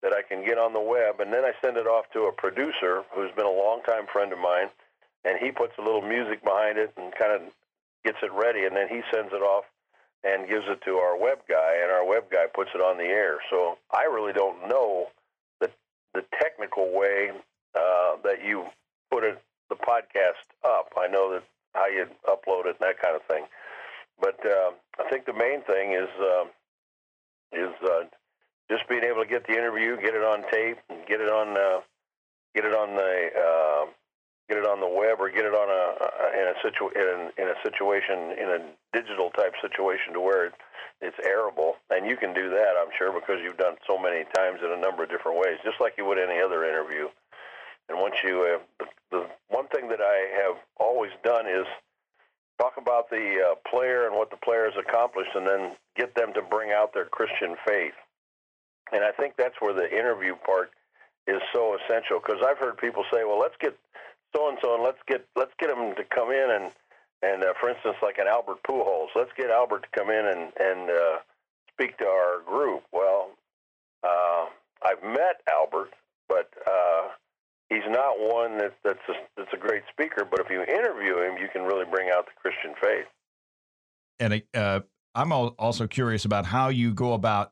that 0.03 0.13
I 0.13 0.21
can 0.21 0.45
get 0.45 0.59
on 0.59 0.71
the 0.71 0.79
web, 0.79 1.19
and 1.19 1.33
then 1.33 1.43
I 1.43 1.53
send 1.63 1.77
it 1.77 1.87
off 1.87 2.05
to 2.13 2.25
a 2.25 2.31
producer 2.31 3.01
who's 3.11 3.31
been 3.35 3.47
a 3.47 3.49
longtime 3.49 4.05
friend 4.13 4.31
of 4.31 4.37
mine, 4.37 4.69
and 5.23 5.39
he 5.39 5.51
puts 5.51 5.73
a 5.79 5.81
little 5.81 6.03
music 6.03 6.43
behind 6.43 6.77
it 6.77 6.93
and 6.95 7.11
kind 7.17 7.33
of 7.33 7.41
gets 8.03 8.19
it 8.21 8.31
ready, 8.31 8.65
and 8.65 8.75
then 8.75 8.87
he 8.87 9.01
sends 9.11 9.33
it 9.33 9.41
off 9.41 9.65
and 10.23 10.47
gives 10.47 10.65
it 10.67 10.79
to 10.85 10.97
our 10.97 11.17
web 11.17 11.39
guy, 11.49 11.81
and 11.81 11.91
our 11.91 12.05
web 12.05 12.29
guy 12.29 12.45
puts 12.53 12.69
it 12.75 12.81
on 12.81 12.97
the 12.97 13.03
air. 13.03 13.39
So 13.49 13.77
I 13.89 14.03
really 14.03 14.33
don't 14.33 14.69
know 14.69 15.07
the 15.59 15.71
the 16.13 16.23
technical 16.39 16.93
way 16.93 17.31
uh, 17.73 18.17
that 18.23 18.45
you 18.45 18.65
put 19.11 19.23
it 19.23 19.41
the 19.69 19.75
podcast 19.75 20.45
up. 20.63 20.93
I 20.97 21.07
know 21.07 21.33
that 21.33 21.43
how 21.73 21.87
you 21.87 22.05
upload 22.27 22.65
it 22.65 22.77
and 22.79 22.87
that 22.87 23.01
kind 23.01 23.15
of 23.15 23.23
thing, 23.27 23.45
but 24.19 24.39
uh, 24.45 24.71
I 24.99 25.09
think 25.09 25.25
the 25.25 25.33
main 25.33 25.61
thing 25.63 25.93
is 25.93 26.09
uh, 26.19 26.45
is 27.51 27.73
uh, 27.83 28.05
just 28.69 28.87
being 28.89 29.03
able 29.03 29.23
to 29.23 29.29
get 29.29 29.45
the 29.47 29.53
interview, 29.53 29.95
get 29.97 30.15
it 30.15 30.23
on 30.23 30.43
tape, 30.51 30.77
and 30.89 31.05
get 31.07 31.21
it 31.21 31.29
on 31.29 31.57
uh, 31.57 31.81
get 32.55 32.65
it 32.65 32.73
on 32.73 32.95
the 32.95 33.11
uh, 33.35 33.85
get 34.49 34.57
it 34.57 34.65
on 34.65 34.79
the 34.79 34.87
web 34.87 35.19
or 35.19 35.29
get 35.29 35.45
it 35.45 35.53
on 35.53 35.67
a, 35.67 35.83
in 36.37 36.45
a 36.47 36.55
situ 36.61 36.89
in, 36.93 37.31
in 37.41 37.47
a 37.49 37.57
situation 37.65 38.37
in 38.37 38.47
a 38.49 38.59
digital 38.93 39.29
type 39.31 39.53
situation 39.61 40.13
to 40.13 40.21
where 40.21 40.47
it, 40.47 40.53
it's 41.01 41.17
airable, 41.27 41.75
and 41.89 42.07
you 42.07 42.15
can 42.15 42.33
do 42.33 42.49
that, 42.49 42.79
I'm 42.79 42.93
sure, 42.97 43.11
because 43.11 43.43
you've 43.43 43.57
done 43.57 43.75
so 43.85 43.97
many 43.97 44.23
times 44.33 44.63
in 44.63 44.71
a 44.71 44.79
number 44.79 45.03
of 45.03 45.09
different 45.09 45.37
ways, 45.37 45.59
just 45.63 45.81
like 45.81 45.93
you 45.97 46.05
would 46.05 46.17
any 46.17 46.39
other 46.39 46.63
interview. 46.63 47.11
And 47.89 47.99
once 47.99 48.15
you, 48.23 48.41
uh, 48.41 48.59
the, 48.79 48.85
the 49.11 49.27
one 49.49 49.67
thing 49.67 49.89
that 49.89 50.01
I 50.01 50.17
have 50.43 50.57
always 50.77 51.11
done 51.23 51.47
is 51.47 51.65
talk 52.59 52.73
about 52.77 53.09
the 53.09 53.37
uh, 53.51 53.55
player 53.69 54.07
and 54.07 54.15
what 54.15 54.31
the 54.31 54.37
player 54.37 54.65
has 54.65 54.73
accomplished, 54.77 55.31
and 55.35 55.45
then 55.45 55.71
get 55.95 56.15
them 56.15 56.33
to 56.33 56.41
bring 56.41 56.71
out 56.71 56.93
their 56.93 57.05
Christian 57.05 57.55
faith. 57.67 57.93
And 58.91 59.03
I 59.03 59.11
think 59.11 59.35
that's 59.37 59.55
where 59.59 59.73
the 59.73 59.89
interview 59.91 60.35
part 60.35 60.71
is 61.27 61.41
so 61.53 61.75
essential 61.75 62.19
because 62.19 62.41
I've 62.45 62.57
heard 62.57 62.77
people 62.77 63.03
say, 63.13 63.23
"Well, 63.23 63.39
let's 63.39 63.57
get 63.59 63.77
so 64.35 64.49
and 64.49 64.57
so 64.61 64.75
and 64.75 64.83
let's 64.83 65.01
get 65.07 65.25
let's 65.35 65.53
get 65.59 65.69
them 65.69 65.95
to 65.95 66.03
come 66.05 66.31
in 66.31 66.47
and 66.51 66.71
And 67.21 67.43
uh, 67.43 67.53
for 67.59 67.69
instance, 67.69 67.97
like 68.01 68.17
an 68.19 68.27
Albert 68.27 68.59
Pujols, 68.67 69.09
let's 69.15 69.31
get 69.37 69.49
Albert 69.49 69.83
to 69.87 69.99
come 69.99 70.09
in 70.09 70.25
and 70.25 70.43
and 70.59 70.89
uh, 70.89 71.17
speak 71.73 71.97
to 71.97 72.05
our 72.05 72.41
group. 72.45 72.83
Well, 72.91 73.31
uh, 74.03 74.45
I've 74.83 75.03
met 75.03 75.41
Albert, 75.51 75.91
but 76.29 76.47
uh, 76.67 76.84
he's 77.69 77.87
not 77.87 78.19
one 78.19 78.57
that, 78.57 78.73
that's 78.83 78.99
a, 79.09 79.13
that's 79.37 79.53
a 79.53 79.57
great 79.57 79.83
speaker. 79.91 80.27
But 80.29 80.39
if 80.39 80.49
you 80.49 80.61
interview 80.61 81.17
him, 81.21 81.37
you 81.39 81.47
can 81.51 81.63
really 81.63 81.85
bring 81.89 82.09
out 82.09 82.25
the 82.25 82.31
Christian 82.39 82.73
faith. 82.81 83.05
And 84.19 84.43
uh, 84.53 84.81
I'm 85.13 85.31
also 85.31 85.87
curious 85.87 86.25
about 86.25 86.45
how 86.45 86.69
you 86.69 86.93
go 86.93 87.13
about 87.13 87.51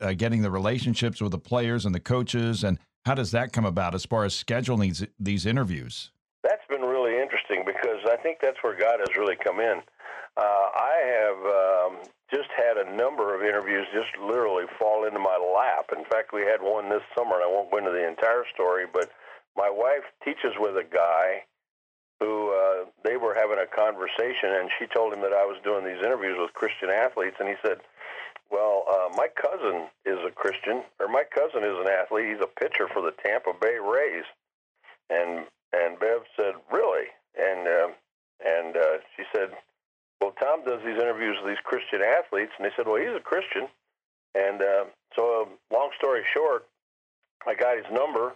uh, 0.00 0.12
getting 0.12 0.42
the 0.42 0.50
relationships 0.50 1.20
with 1.20 1.32
the 1.32 1.38
players 1.38 1.86
and 1.86 1.94
the 1.94 2.00
coaches, 2.00 2.64
and 2.64 2.78
how 3.06 3.14
does 3.14 3.30
that 3.32 3.52
come 3.52 3.64
about 3.64 3.94
as 3.94 4.04
far 4.04 4.24
as 4.24 4.34
scheduling 4.34 4.80
these, 4.80 5.06
these 5.18 5.46
interviews? 5.46 6.10
That's 6.42 6.66
been 6.68 6.82
really 6.82 7.20
interesting 7.20 7.64
because 7.64 8.04
I 8.06 8.16
think 8.16 8.38
that's 8.40 8.58
where 8.62 8.78
God 8.78 8.98
has 8.98 9.16
really 9.16 9.36
come 9.42 9.60
in. 9.60 9.80
Uh, 10.36 10.66
I 10.74 10.96
have 11.06 11.38
um, 11.46 12.02
just 12.30 12.50
had 12.56 12.76
a 12.76 12.96
number 12.96 13.34
of 13.34 13.42
interviews 13.42 13.86
just 13.94 14.10
literally 14.20 14.64
fall 14.78 15.06
into 15.06 15.18
my 15.18 15.38
lap. 15.38 15.90
In 15.96 16.04
fact, 16.04 16.32
we 16.32 16.42
had 16.42 16.60
one 16.60 16.90
this 16.90 17.02
summer, 17.16 17.36
and 17.36 17.44
I 17.44 17.46
won't 17.46 17.70
go 17.70 17.78
into 17.78 17.92
the 17.92 18.06
entire 18.06 18.44
story, 18.52 18.84
but 18.92 19.10
my 19.56 19.70
wife 19.70 20.04
teaches 20.24 20.52
with 20.58 20.76
a 20.76 20.84
guy 20.84 21.44
who 22.20 22.50
uh, 22.50 22.84
they 23.04 23.16
were 23.16 23.34
having 23.34 23.58
a 23.58 23.66
conversation, 23.66 24.54
and 24.54 24.70
she 24.78 24.86
told 24.86 25.12
him 25.12 25.20
that 25.20 25.32
I 25.32 25.44
was 25.44 25.58
doing 25.64 25.84
these 25.84 26.02
interviews 26.02 26.36
with 26.38 26.54
Christian 26.54 26.90
athletes, 26.90 27.36
and 27.40 27.48
he 27.48 27.56
said, 27.64 27.78
"Well, 28.50 28.84
uh, 28.88 29.08
my 29.16 29.28
cousin 29.28 29.88
is 30.04 30.18
a 30.24 30.30
Christian, 30.30 30.82
or 31.00 31.08
my 31.08 31.24
cousin 31.24 31.64
is 31.64 31.76
an 31.78 31.88
athlete. 31.88 32.34
He's 32.34 32.44
a 32.44 32.60
pitcher 32.60 32.88
for 32.88 33.02
the 33.02 33.12
Tampa 33.24 33.52
Bay 33.60 33.78
Rays." 33.78 34.24
And 35.10 35.46
and 35.72 35.98
Bev 35.98 36.22
said, 36.36 36.54
"Really?" 36.70 37.10
And 37.36 37.66
uh, 37.66 37.88
and 38.44 38.76
uh, 38.76 38.98
she 39.16 39.24
said, 39.34 39.50
"Well, 40.20 40.32
Tom 40.40 40.64
does 40.64 40.80
these 40.84 40.98
interviews 40.98 41.36
with 41.42 41.50
these 41.50 41.64
Christian 41.64 42.00
athletes," 42.02 42.52
and 42.58 42.64
they 42.64 42.74
said, 42.76 42.86
"Well, 42.86 43.02
he's 43.02 43.16
a 43.16 43.20
Christian." 43.20 43.68
And 44.34 44.62
uh, 44.62 44.84
so, 45.14 45.46
uh, 45.46 45.74
long 45.74 45.90
story 45.96 46.24
short, 46.32 46.66
I 47.46 47.54
got 47.54 47.76
his 47.76 47.86
number, 47.92 48.34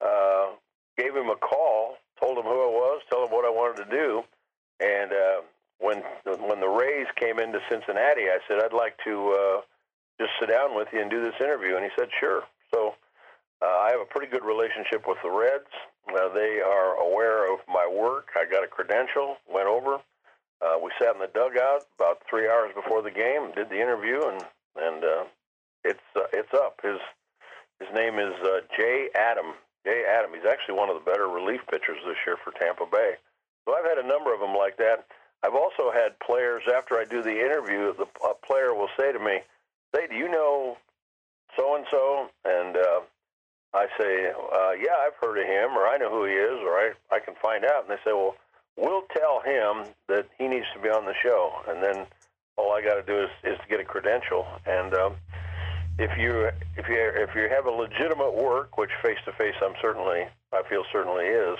uh, 0.00 0.50
gave 0.96 1.14
him 1.14 1.28
a 1.28 1.36
call 1.36 1.96
told 2.20 2.36
him 2.36 2.44
who 2.44 2.60
I 2.60 2.70
was, 2.70 3.02
told 3.10 3.28
him 3.28 3.34
what 3.34 3.44
I 3.44 3.50
wanted 3.50 3.84
to 3.84 3.90
do, 3.90 4.22
and 4.78 5.12
uh, 5.12 5.40
when 5.78 6.02
when 6.24 6.60
the 6.60 6.68
Rays 6.68 7.08
came 7.16 7.40
into 7.40 7.58
Cincinnati, 7.68 8.28
I 8.28 8.38
said 8.46 8.60
I'd 8.62 8.76
like 8.76 8.96
to 9.04 9.14
uh, 9.32 9.60
just 10.20 10.32
sit 10.38 10.50
down 10.50 10.76
with 10.76 10.88
you 10.92 11.00
and 11.00 11.10
do 11.10 11.22
this 11.24 11.34
interview, 11.40 11.76
and 11.76 11.84
he 11.84 11.90
said 11.98 12.08
sure. 12.20 12.44
So 12.72 12.94
uh, 13.62 13.66
I 13.66 13.90
have 13.90 14.00
a 14.00 14.08
pretty 14.08 14.30
good 14.30 14.44
relationship 14.44 15.08
with 15.08 15.18
the 15.24 15.30
Reds. 15.30 15.72
Uh, 16.08 16.28
they 16.34 16.60
are 16.60 17.00
aware 17.00 17.52
of 17.52 17.60
my 17.66 17.88
work. 17.88 18.28
I 18.36 18.44
got 18.44 18.64
a 18.64 18.68
credential, 18.68 19.36
went 19.48 19.66
over. 19.66 19.96
Uh, 20.60 20.76
we 20.82 20.90
sat 21.00 21.14
in 21.14 21.20
the 21.20 21.32
dugout 21.32 21.88
about 21.96 22.20
three 22.28 22.46
hours 22.46 22.72
before 22.74 23.00
the 23.00 23.10
game, 23.10 23.50
did 23.56 23.70
the 23.70 23.80
interview, 23.80 24.20
and 24.28 24.44
and 24.76 25.04
uh, 25.04 25.24
it's 25.84 26.08
uh, 26.14 26.28
it's 26.32 26.52
up. 26.52 26.80
His 26.82 27.00
his 27.80 27.88
name 27.94 28.18
is 28.18 28.34
uh, 28.44 28.60
Jay 28.76 29.08
Adam. 29.16 29.54
Jay 29.84 30.04
Adam. 30.08 30.32
He's 30.34 30.48
actually 30.48 30.74
one 30.74 30.88
of 30.88 30.96
the 30.96 31.10
better 31.10 31.28
relief 31.28 31.60
pitchers 31.70 31.98
this 32.06 32.16
year 32.26 32.36
for 32.42 32.52
Tampa 32.52 32.86
Bay. 32.90 33.14
So 33.64 33.74
I've 33.74 33.84
had 33.84 33.98
a 33.98 34.06
number 34.06 34.32
of 34.34 34.40
them 34.40 34.54
like 34.54 34.76
that. 34.78 35.06
I've 35.42 35.54
also 35.54 35.90
had 35.90 36.18
players 36.20 36.62
after 36.72 36.96
I 36.98 37.04
do 37.04 37.22
the 37.22 37.32
interview, 37.32 37.94
the 37.94 38.06
a 38.28 38.34
player 38.46 38.74
will 38.74 38.90
say 38.98 39.12
to 39.12 39.18
me, 39.18 39.40
"Say, 39.94 40.06
do 40.06 40.14
you 40.14 40.28
know 40.28 40.76
so 41.56 41.76
and 41.76 41.86
so?" 41.90 42.30
And 42.44 42.76
uh, 42.76 43.00
I 43.72 43.86
say, 43.98 44.28
uh, 44.28 44.72
"Yeah, 44.72 44.96
I've 45.00 45.16
heard 45.20 45.38
of 45.38 45.46
him, 45.46 45.76
or 45.76 45.86
I 45.86 45.96
know 45.96 46.10
who 46.10 46.24
he 46.24 46.34
is, 46.34 46.60
or 46.60 46.76
I 46.76 46.92
I 47.10 47.20
can 47.20 47.34
find 47.40 47.64
out." 47.64 47.88
And 47.88 47.90
they 47.90 48.02
say, 48.04 48.12
"Well, 48.12 48.36
we'll 48.76 49.06
tell 49.16 49.40
him 49.40 49.94
that 50.08 50.26
he 50.38 50.46
needs 50.48 50.66
to 50.74 50.80
be 50.80 50.90
on 50.90 51.06
the 51.06 51.14
show." 51.22 51.52
And 51.68 51.82
then 51.82 52.06
all 52.56 52.72
I 52.72 52.82
got 52.82 52.94
to 52.94 53.02
do 53.02 53.22
is 53.22 53.30
is 53.42 53.58
to 53.58 53.68
get 53.68 53.80
a 53.80 53.84
credential 53.84 54.46
and. 54.66 54.94
Um, 54.94 55.16
if 56.00 56.16
you 56.16 56.48
if 56.76 56.88
you 56.88 56.96
if 56.96 57.34
you 57.34 57.48
have 57.50 57.66
a 57.66 57.70
legitimate 57.70 58.34
work, 58.34 58.78
which 58.78 58.90
face 59.02 59.18
to 59.26 59.32
face 59.32 59.54
I'm 59.62 59.74
certainly 59.82 60.24
I 60.52 60.62
feel 60.68 60.82
certainly 60.90 61.26
is, 61.26 61.58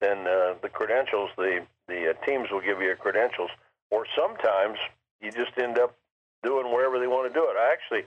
then 0.00 0.26
uh, 0.26 0.54
the 0.60 0.68
credentials 0.68 1.30
the 1.36 1.64
the 1.86 2.10
uh, 2.10 2.26
teams 2.26 2.50
will 2.50 2.60
give 2.60 2.82
you 2.82 2.94
credentials, 2.98 3.50
or 3.90 4.04
sometimes 4.18 4.78
you 5.20 5.30
just 5.30 5.56
end 5.56 5.78
up 5.78 5.96
doing 6.42 6.66
wherever 6.72 6.98
they 6.98 7.06
want 7.06 7.32
to 7.32 7.34
do 7.34 7.46
it. 7.46 7.56
I 7.56 7.72
actually. 7.72 8.02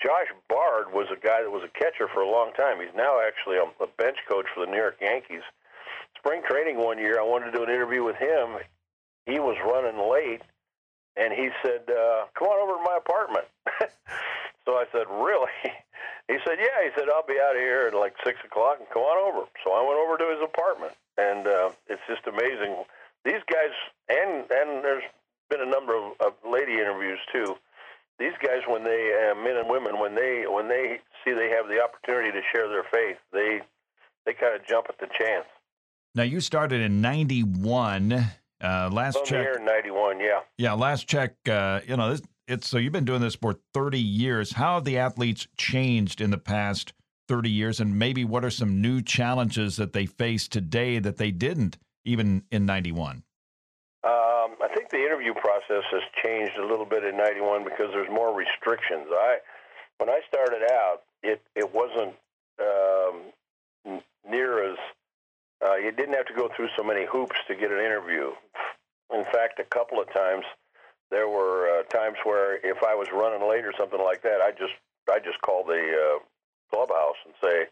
Josh 0.00 0.30
Bard 0.48 0.94
was 0.94 1.08
a 1.10 1.18
guy 1.18 1.42
that 1.42 1.50
was 1.50 1.66
a 1.66 1.74
catcher 1.76 2.06
for 2.14 2.22
a 2.22 2.30
long 2.30 2.52
time. 2.52 2.78
He's 2.78 2.94
now 2.94 3.18
actually 3.18 3.56
a, 3.56 3.66
a 3.82 3.88
bench 3.98 4.16
coach 4.28 4.46
for 4.54 4.64
the 4.64 4.70
New 4.70 4.78
York 4.78 4.94
Yankees. 5.00 5.42
Spring 6.16 6.40
training 6.48 6.78
one 6.78 6.98
year, 6.98 7.18
I 7.18 7.24
wanted 7.24 7.50
to 7.50 7.58
do 7.58 7.64
an 7.64 7.68
interview 7.68 8.04
with 8.04 8.14
him. 8.14 8.62
He 9.26 9.40
was 9.40 9.58
running 9.66 9.98
late, 9.98 10.42
and 11.16 11.34
he 11.34 11.50
said, 11.66 11.90
uh, 11.90 12.26
"Come 12.38 12.46
on 12.46 12.62
over 12.62 12.78
to 12.78 12.84
my 12.86 12.96
apartment." 13.02 13.46
So 14.68 14.76
I 14.76 14.84
said, 14.92 15.08
really? 15.08 15.48
He 16.28 16.36
said, 16.44 16.60
yeah. 16.60 16.84
He 16.84 16.92
said, 16.92 17.08
I'll 17.08 17.24
be 17.24 17.40
out 17.40 17.56
of 17.56 17.62
here 17.62 17.88
at 17.88 17.96
like 17.96 18.12
6 18.22 18.36
o'clock 18.44 18.76
and 18.78 18.88
come 18.92 19.00
on 19.00 19.16
over. 19.16 19.48
So 19.64 19.72
I 19.72 19.80
went 19.80 19.96
over 19.96 20.20
to 20.20 20.28
his 20.28 20.44
apartment, 20.44 20.92
and 21.16 21.48
uh, 21.48 21.70
it's 21.88 22.04
just 22.04 22.20
amazing. 22.28 22.84
These 23.24 23.40
guys, 23.48 23.72
and, 24.12 24.44
and 24.44 24.84
there's 24.84 25.08
been 25.48 25.62
a 25.62 25.70
number 25.70 25.96
of, 25.96 26.12
of 26.20 26.36
lady 26.44 26.74
interviews 26.74 27.18
too. 27.32 27.56
These 28.18 28.36
guys, 28.44 28.60
when 28.68 28.84
they, 28.84 29.08
uh, 29.16 29.40
men 29.40 29.56
and 29.56 29.70
women, 29.70 29.98
when 29.98 30.14
they, 30.14 30.44
when 30.46 30.68
they 30.68 31.00
see 31.24 31.32
they 31.32 31.48
have 31.48 31.64
the 31.64 31.80
opportunity 31.80 32.30
to 32.30 32.42
share 32.52 32.68
their 32.68 32.84
faith, 32.92 33.16
they, 33.32 33.62
they 34.26 34.34
kind 34.34 34.54
of 34.54 34.66
jump 34.68 34.84
at 34.90 35.00
the 35.00 35.08
chance. 35.18 35.48
Now 36.14 36.24
you 36.24 36.40
started 36.40 36.82
in 36.82 37.00
'91. 37.00 38.12
Uh, 38.12 38.90
last 38.92 39.16
From 39.16 39.26
check. 39.26 39.46
Here 39.46 39.56
in 39.58 39.64
'91, 39.64 40.20
yeah. 40.20 40.40
Yeah, 40.58 40.74
last 40.74 41.08
check. 41.08 41.36
Uh, 41.48 41.80
you 41.86 41.96
know, 41.96 42.10
this, 42.10 42.20
it's 42.48 42.66
so 42.66 42.78
you've 42.78 42.92
been 42.92 43.04
doing 43.04 43.20
this 43.20 43.34
for 43.34 43.58
30 43.74 44.00
years. 44.00 44.52
How 44.52 44.74
have 44.74 44.84
the 44.84 44.98
athletes 44.98 45.46
changed 45.56 46.20
in 46.20 46.30
the 46.30 46.38
past 46.38 46.94
30 47.28 47.50
years? 47.50 47.78
And 47.78 47.98
maybe 47.98 48.24
what 48.24 48.44
are 48.44 48.50
some 48.50 48.80
new 48.80 49.02
challenges 49.02 49.76
that 49.76 49.92
they 49.92 50.06
face 50.06 50.48
today 50.48 50.98
that 50.98 51.18
they 51.18 51.30
didn't 51.30 51.76
even 52.04 52.42
in 52.50 52.64
91? 52.64 53.22
Um, 54.02 54.56
I 54.62 54.68
think 54.74 54.88
the 54.90 55.04
interview 55.04 55.34
process 55.34 55.84
has 55.90 56.02
changed 56.24 56.56
a 56.58 56.66
little 56.66 56.86
bit 56.86 57.04
in 57.04 57.18
91 57.18 57.64
because 57.64 57.88
there's 57.92 58.08
more 58.10 58.34
restrictions. 58.34 59.06
I, 59.12 59.38
when 59.98 60.08
I 60.08 60.20
started 60.26 60.62
out, 60.72 61.02
it, 61.22 61.42
it 61.54 61.74
wasn't 61.74 62.14
um, 62.60 64.00
near 64.28 64.72
as, 64.72 64.78
uh, 65.66 65.76
you 65.76 65.92
didn't 65.92 66.14
have 66.14 66.26
to 66.26 66.34
go 66.34 66.48
through 66.56 66.68
so 66.78 66.82
many 66.82 67.04
hoops 67.04 67.36
to 67.48 67.54
get 67.54 67.70
an 67.70 67.78
interview. 67.78 68.30
In 69.12 69.24
fact, 69.24 69.58
a 69.58 69.64
couple 69.64 70.00
of 70.00 70.10
times, 70.14 70.44
there 71.10 71.28
were 71.28 71.80
uh, 71.80 71.82
times 71.84 72.16
where 72.24 72.56
if 72.56 72.82
I 72.82 72.94
was 72.94 73.08
running 73.12 73.48
late 73.48 73.64
or 73.64 73.72
something 73.78 74.00
like 74.00 74.22
that, 74.22 74.40
I 74.40 74.50
just 74.50 74.74
I 75.10 75.18
just 75.18 75.40
call 75.40 75.64
the 75.64 75.80
uh, 75.80 76.18
clubhouse 76.70 77.16
and 77.24 77.34
say, 77.42 77.66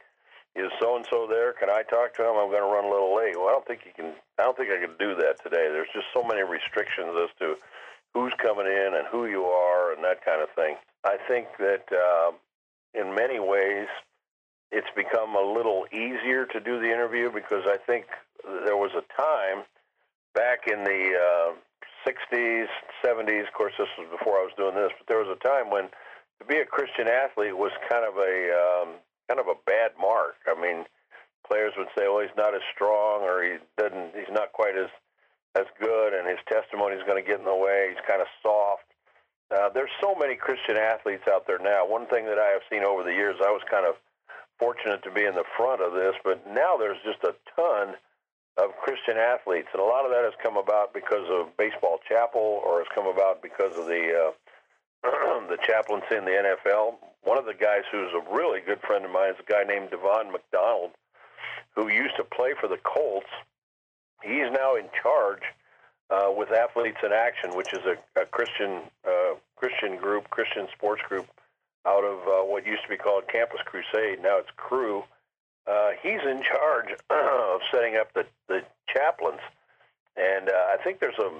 "Is 0.56 0.72
so 0.80 0.96
and 0.96 1.06
so 1.10 1.26
there? 1.28 1.52
Can 1.52 1.68
I 1.68 1.82
talk 1.82 2.14
to 2.14 2.22
him? 2.22 2.36
I'm 2.36 2.50
going 2.50 2.64
to 2.64 2.72
run 2.72 2.84
a 2.84 2.90
little 2.90 3.14
late." 3.14 3.36
Well, 3.36 3.48
I 3.48 3.52
don't 3.52 3.66
think 3.66 3.84
you 3.84 3.92
can. 3.94 4.12
I 4.38 4.44
don't 4.44 4.56
think 4.56 4.70
I 4.72 4.80
can 4.80 4.96
do 4.98 5.14
that 5.16 5.42
today. 5.42 5.68
There's 5.68 5.92
just 5.92 6.06
so 6.14 6.24
many 6.24 6.42
restrictions 6.42 7.12
as 7.22 7.30
to 7.40 7.56
who's 8.14 8.32
coming 8.40 8.66
in 8.66 8.96
and 8.96 9.06
who 9.12 9.26
you 9.26 9.44
are 9.44 9.92
and 9.92 10.02
that 10.02 10.24
kind 10.24 10.40
of 10.40 10.48
thing. 10.56 10.76
I 11.04 11.18
think 11.28 11.48
that 11.58 11.84
uh, 11.92 12.32
in 12.94 13.14
many 13.14 13.38
ways 13.38 13.86
it's 14.72 14.88
become 14.96 15.36
a 15.36 15.40
little 15.40 15.86
easier 15.92 16.46
to 16.46 16.60
do 16.60 16.80
the 16.80 16.90
interview 16.90 17.30
because 17.30 17.64
I 17.66 17.76
think 17.76 18.06
there 18.64 18.76
was 18.76 18.90
a 18.96 19.04
time 19.20 19.64
back 20.34 20.66
in 20.66 20.82
the 20.84 21.12
uh, 21.14 21.52
60s, 22.06 22.66
70s. 23.04 23.46
Of 23.46 23.52
course, 23.52 23.74
this 23.78 23.88
was 23.98 24.08
before 24.10 24.38
I 24.38 24.46
was 24.46 24.54
doing 24.56 24.74
this, 24.74 24.92
but 24.96 25.06
there 25.08 25.18
was 25.18 25.28
a 25.28 25.40
time 25.42 25.70
when 25.70 25.90
to 26.38 26.44
be 26.46 26.58
a 26.58 26.66
Christian 26.66 27.08
athlete 27.08 27.56
was 27.56 27.72
kind 27.90 28.04
of 28.06 28.14
a 28.16 28.34
um, 28.54 28.88
kind 29.28 29.40
of 29.40 29.48
a 29.48 29.58
bad 29.66 29.92
mark. 29.98 30.36
I 30.46 30.54
mean, 30.54 30.84
players 31.48 31.74
would 31.76 31.90
say, 31.98 32.08
"Well, 32.08 32.22
he's 32.22 32.36
not 32.36 32.54
as 32.54 32.62
strong, 32.74 33.22
or 33.22 33.42
he 33.42 33.58
doesn't, 33.76 34.14
he's 34.14 34.32
not 34.32 34.52
quite 34.52 34.76
as 34.76 34.90
as 35.56 35.66
good, 35.80 36.12
and 36.14 36.28
his 36.28 36.38
testimony 36.46 36.96
is 36.96 37.02
going 37.08 37.22
to 37.22 37.26
get 37.26 37.40
in 37.40 37.48
the 37.48 37.56
way. 37.56 37.90
He's 37.90 38.04
kind 38.06 38.20
of 38.20 38.28
soft." 38.42 38.86
Uh, 39.50 39.70
there's 39.70 39.94
so 40.02 40.14
many 40.14 40.34
Christian 40.34 40.76
athletes 40.76 41.22
out 41.30 41.46
there 41.46 41.58
now. 41.58 41.86
One 41.86 42.06
thing 42.06 42.26
that 42.26 42.38
I 42.38 42.50
have 42.50 42.66
seen 42.70 42.82
over 42.82 43.04
the 43.04 43.14
years, 43.14 43.36
I 43.38 43.50
was 43.50 43.62
kind 43.70 43.86
of 43.86 43.94
fortunate 44.58 45.02
to 45.04 45.10
be 45.10 45.24
in 45.24 45.34
the 45.34 45.46
front 45.56 45.80
of 45.80 45.92
this, 45.92 46.14
but 46.24 46.42
now 46.48 46.76
there's 46.76 46.98
just 47.04 47.22
a 47.22 47.34
ton 47.54 47.94
of 48.56 48.76
Christian 48.76 49.16
athletes, 49.16 49.68
and 49.72 49.80
a 49.80 49.84
lot 49.84 50.04
of 50.04 50.10
that 50.10 50.24
has 50.24 50.32
come 50.42 50.56
about 50.56 50.94
because 50.94 51.28
of 51.28 51.56
baseball 51.56 52.00
chapel, 52.08 52.62
or 52.64 52.78
has 52.78 52.88
come 52.94 53.06
about 53.06 53.42
because 53.42 53.76
of 53.76 53.86
the 53.86 54.32
uh, 54.32 54.32
the 55.48 55.58
chaplaincy 55.66 56.16
in 56.16 56.24
the 56.24 56.56
NFL. 56.64 56.96
One 57.22 57.38
of 57.38 57.44
the 57.44 57.54
guys 57.54 57.82
who's 57.92 58.12
a 58.14 58.34
really 58.34 58.60
good 58.60 58.80
friend 58.80 59.04
of 59.04 59.10
mine 59.10 59.30
is 59.30 59.36
a 59.40 59.50
guy 59.50 59.64
named 59.64 59.90
Devon 59.90 60.32
McDonald, 60.32 60.92
who 61.74 61.88
used 61.88 62.16
to 62.16 62.24
play 62.24 62.54
for 62.58 62.68
the 62.68 62.78
Colts. 62.78 63.30
He's 64.22 64.50
now 64.50 64.76
in 64.76 64.88
charge 65.02 65.42
uh, 66.10 66.32
with 66.34 66.50
Athletes 66.50 66.98
in 67.04 67.12
Action, 67.12 67.54
which 67.54 67.72
is 67.72 67.84
a, 67.84 68.20
a 68.20 68.26
Christian 68.26 68.82
uh, 69.06 69.34
Christian 69.56 69.96
group, 69.96 70.30
Christian 70.30 70.66
sports 70.74 71.02
group 71.08 71.26
out 71.86 72.04
of 72.04 72.18
uh, 72.26 72.44
what 72.44 72.66
used 72.66 72.82
to 72.82 72.88
be 72.88 72.96
called 72.96 73.24
Campus 73.28 73.60
Crusade. 73.64 74.22
Now 74.22 74.38
it's 74.38 74.50
Cru 74.56 75.04
uh, 75.66 75.90
he's 76.02 76.20
in 76.24 76.42
charge 76.42 76.90
of 77.10 77.60
setting 77.72 77.96
up 77.96 78.12
the, 78.14 78.24
the 78.48 78.62
chaplains. 78.92 79.40
And 80.16 80.48
uh, 80.48 80.52
I 80.72 80.76
think 80.82 81.00
there's 81.00 81.18
a 81.18 81.30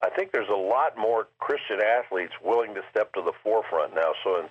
I 0.00 0.10
think 0.10 0.30
there's 0.30 0.48
a 0.48 0.54
lot 0.54 0.96
more 0.96 1.26
Christian 1.40 1.80
athletes 1.82 2.32
willing 2.44 2.74
to 2.74 2.82
step 2.90 3.12
to 3.14 3.22
the 3.22 3.32
forefront 3.42 3.94
now. 3.94 4.12
So 4.22 4.40
in 4.40 4.48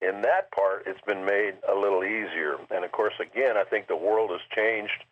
in 0.00 0.22
that 0.22 0.50
part, 0.52 0.84
it's 0.86 1.00
been 1.06 1.24
made 1.24 1.54
a 1.68 1.74
little 1.74 2.04
easier. 2.04 2.56
And 2.70 2.84
of 2.84 2.92
course, 2.92 3.14
again, 3.20 3.56
I 3.56 3.64
think 3.64 3.88
the 3.88 3.96
world 3.96 4.30
has 4.30 4.40
changed. 4.54 5.04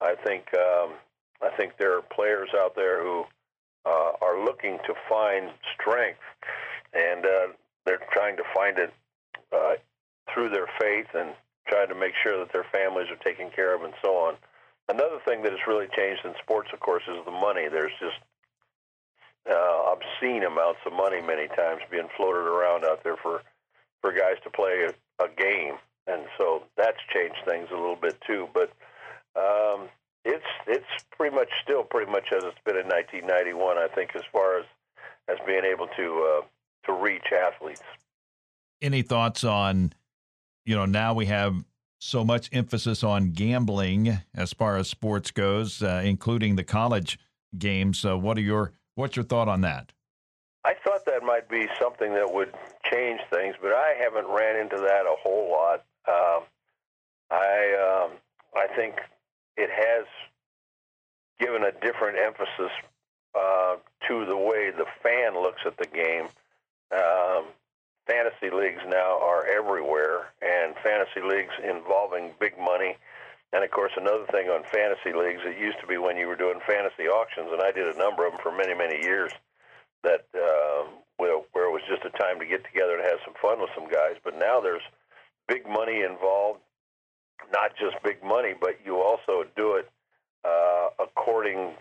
I 0.00 0.14
think 0.14 0.46
um, 0.54 0.94
I 1.42 1.50
think 1.56 1.76
there 1.78 1.96
are 1.96 2.02
players 2.02 2.48
out 2.54 2.74
there 2.74 3.02
who 3.02 3.24
uh, 3.86 4.12
are 4.20 4.44
looking 4.44 4.78
to 4.86 4.94
find 5.08 5.50
strength, 5.74 6.20
and 6.92 7.24
uh, 7.24 7.46
they're 7.84 8.00
trying 8.12 8.36
to 8.36 8.44
find 8.54 8.78
it 8.78 8.92
uh, 9.52 9.74
through 10.32 10.50
their 10.50 10.68
faith 10.80 11.06
and 11.14 11.30
trying 11.70 11.88
to 11.88 11.94
make 11.94 12.12
sure 12.22 12.36
that 12.38 12.52
their 12.52 12.66
families 12.72 13.06
are 13.10 13.22
taken 13.22 13.48
care 13.50 13.74
of 13.74 13.82
and 13.82 13.94
so 14.02 14.10
on. 14.16 14.34
Another 14.88 15.18
thing 15.24 15.42
that 15.42 15.52
has 15.52 15.60
really 15.68 15.86
changed 15.96 16.24
in 16.24 16.34
sports, 16.42 16.70
of 16.74 16.80
course, 16.80 17.04
is 17.06 17.24
the 17.24 17.30
money. 17.30 17.68
There's 17.70 17.94
just 18.00 18.18
uh, 19.48 19.94
obscene 19.94 20.42
amounts 20.42 20.80
of 20.84 20.92
money 20.92 21.22
many 21.22 21.46
times 21.48 21.80
being 21.90 22.08
floated 22.16 22.46
around 22.46 22.84
out 22.84 23.04
there 23.04 23.16
for 23.16 23.42
for 24.00 24.12
guys 24.12 24.36
to 24.42 24.50
play 24.50 24.88
a, 24.88 25.24
a 25.24 25.28
game, 25.28 25.74
and 26.06 26.22
so 26.36 26.64
that's 26.76 26.98
changed 27.14 27.36
things 27.46 27.68
a 27.70 27.76
little 27.76 27.96
bit 27.96 28.20
too. 28.26 28.48
But 28.52 28.72
um, 29.36 29.88
it's 30.24 30.44
it's 30.66 31.04
pretty 31.16 31.36
much 31.36 31.48
still 31.62 31.84
pretty 31.84 32.10
much 32.10 32.32
as 32.32 32.42
it's 32.42 32.58
been 32.64 32.76
in 32.76 32.88
1991. 32.88 33.78
I 33.78 33.88
think 33.94 34.16
as 34.16 34.22
far 34.32 34.58
as 34.58 34.66
as 35.28 35.38
being 35.46 35.64
able 35.64 35.86
to 35.96 36.40
uh, 36.42 36.46
to 36.86 36.92
reach 36.92 37.26
athletes. 37.32 37.82
Any 38.82 39.02
thoughts 39.02 39.44
on, 39.44 39.92
you 40.64 40.76
know, 40.76 40.86
now 40.86 41.14
we 41.14 41.26
have 41.26 41.64
so 41.98 42.24
much 42.24 42.48
emphasis 42.52 43.04
on 43.04 43.32
gambling 43.32 44.18
as 44.34 44.52
far 44.52 44.76
as 44.76 44.88
sports 44.88 45.30
goes, 45.30 45.82
uh, 45.82 46.02
including 46.04 46.56
the 46.56 46.64
college 46.64 47.18
games. 47.58 48.04
What 48.04 48.38
are 48.38 48.42
your 48.42 48.72
what's 48.94 49.16
your 49.16 49.24
thought 49.24 49.48
on 49.48 49.60
that? 49.62 49.92
I 50.64 50.74
thought 50.84 51.06
that 51.06 51.22
might 51.22 51.48
be 51.48 51.68
something 51.80 52.12
that 52.14 52.32
would 52.32 52.52
change 52.90 53.20
things, 53.32 53.54
but 53.62 53.72
I 53.72 53.94
haven't 53.98 54.26
ran 54.28 54.56
into 54.56 54.76
that 54.76 55.06
a 55.06 55.16
whole 55.22 55.50
lot. 55.50 55.84
Um, 56.06 56.44
I 57.30 58.04
um, 58.04 58.18
I 58.54 58.66
think 58.74 58.96
it 59.56 59.70
has 59.70 60.06
given 61.38 61.62
a 61.62 61.72
different 61.72 62.18
emphasis 62.18 62.72
uh, 63.34 63.76
to 64.08 64.24
the 64.26 64.36
way 64.36 64.70
the 64.70 64.86
fan 65.02 65.34
looks 65.34 65.62
at 65.64 65.76
the 65.78 65.86
game. 65.86 66.28
Um, 66.92 67.44
fantasy 68.10 68.50
leagues 68.50 68.82
now 68.88 69.18
are 69.22 69.46
everywhere, 69.46 70.34
and 70.42 70.74
fantasy 70.82 71.22
leagues 71.22 71.54
involving 71.62 72.32
big 72.40 72.58
money. 72.58 72.96
And 73.52 73.62
of 73.64 73.70
course, 73.70 73.92
another 73.96 74.26
thing 74.30 74.48
on 74.48 74.62
fantasy 74.64 75.14
leagues, 75.14 75.42
it 75.44 75.58
used 75.58 75.80
to 75.80 75.86
be 75.86 75.96
when 75.96 76.16
you 76.16 76.26
were 76.26 76.36
doing 76.36 76.60
fantasy 76.66 77.06
auctions, 77.06 77.48
and 77.52 77.62
I 77.62 77.70
did 77.70 77.86
a 77.86 77.98
number 77.98 78.26
of 78.26 78.32
them 78.32 78.40
for 78.42 78.50
many, 78.50 78.74
many 78.74 79.02
years 79.02 79.32
that 80.02 80.26
uh, 80.34 80.90
where, 81.18 81.38
where 81.52 81.68
it 81.68 81.72
was 81.72 81.82
just 81.88 82.04
a 82.04 82.10
time 82.18 82.38
to 82.40 82.46
get 82.46 82.64
together 82.64 82.96
and 82.96 83.04
have 83.04 83.20
some 83.24 83.34
fun 83.40 83.60
with 83.60 83.70
some 83.74 83.88
guys. 83.88 84.16
But 84.24 84.38
now 84.38 84.60
there's 84.60 84.82
big 85.46 85.68
money 85.68 86.02
involved, 86.02 86.60
not 87.52 87.76
just 87.78 87.96
big 88.02 88.22
money, 88.24 88.54
but 88.58 88.78
you 88.84 89.00
also 89.00 89.44
do 89.56 89.74
it 89.74 89.88
uh, 90.44 90.90
according 90.98 91.74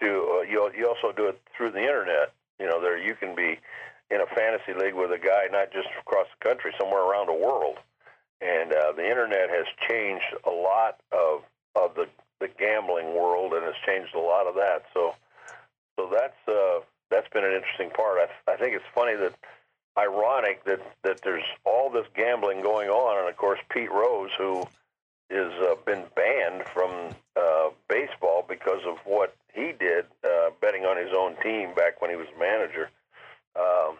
to 0.00 0.06
uh, 0.06 0.42
you. 0.42 0.70
You 0.76 0.86
also 0.88 1.16
do 1.16 1.26
it 1.26 1.40
through 1.56 1.72
the 1.72 1.82
internet. 1.82 2.34
You 2.60 2.66
know, 2.66 2.80
there 2.80 2.98
you 2.98 3.14
can 3.14 3.34
be 3.34 3.58
in 4.10 4.20
a 4.20 4.26
fantasy 4.66 4.84
league 4.84 4.94
with 4.94 5.10
a 5.10 5.18
guy 5.18 5.46
not 5.50 5.72
just 5.72 5.88
across 6.00 6.26
the 6.38 6.48
country, 6.48 6.72
somewhere 6.78 7.02
around 7.02 7.26
the 7.26 7.32
world. 7.32 7.76
And 8.40 8.72
uh, 8.72 8.92
the 8.92 9.08
internet 9.08 9.48
has 9.50 9.66
changed 9.88 10.24
a 10.44 10.50
lot 10.50 11.00
of 11.12 11.42
of 11.74 11.94
the 11.94 12.06
the 12.40 12.48
gambling 12.58 13.14
world, 13.14 13.54
and 13.54 13.64
has 13.64 13.74
changed 13.86 14.14
a 14.14 14.20
lot 14.20 14.46
of 14.46 14.54
that. 14.56 14.84
So, 14.92 15.14
so 15.98 16.10
that's 16.12 16.36
uh, 16.48 16.80
that's 17.10 17.28
been 17.32 17.44
an 17.44 17.52
interesting 17.52 17.90
part. 17.90 18.18
I, 18.18 18.52
I 18.52 18.56
think 18.56 18.74
it's 18.74 18.84
funny 18.94 19.16
that 19.16 19.34
ironic 19.98 20.64
that 20.64 20.80
that 21.02 21.22
there's 21.22 21.44
all 21.64 21.90
this 21.90 22.06
gambling 22.14 22.60
going 22.60 22.90
on, 22.90 23.20
and 23.20 23.28
of 23.28 23.36
course 23.36 23.60
Pete 23.70 23.90
Rose, 23.90 24.30
who 24.36 24.64
has 25.30 25.52
uh, 25.62 25.74
been 25.86 26.04
banned 26.14 26.64
from 26.74 27.14
uh, 27.36 27.70
baseball 27.88 28.44
because 28.46 28.82
of 28.86 28.98
what 29.06 29.34
he 29.54 29.72
did 29.80 30.04
uh, 30.24 30.50
betting 30.60 30.84
on 30.84 30.98
his 30.98 31.12
own 31.16 31.34
team 31.42 31.74
back 31.74 32.02
when 32.02 32.10
he 32.10 32.16
was 32.16 32.28
manager. 32.38 32.90
Um, 33.58 33.96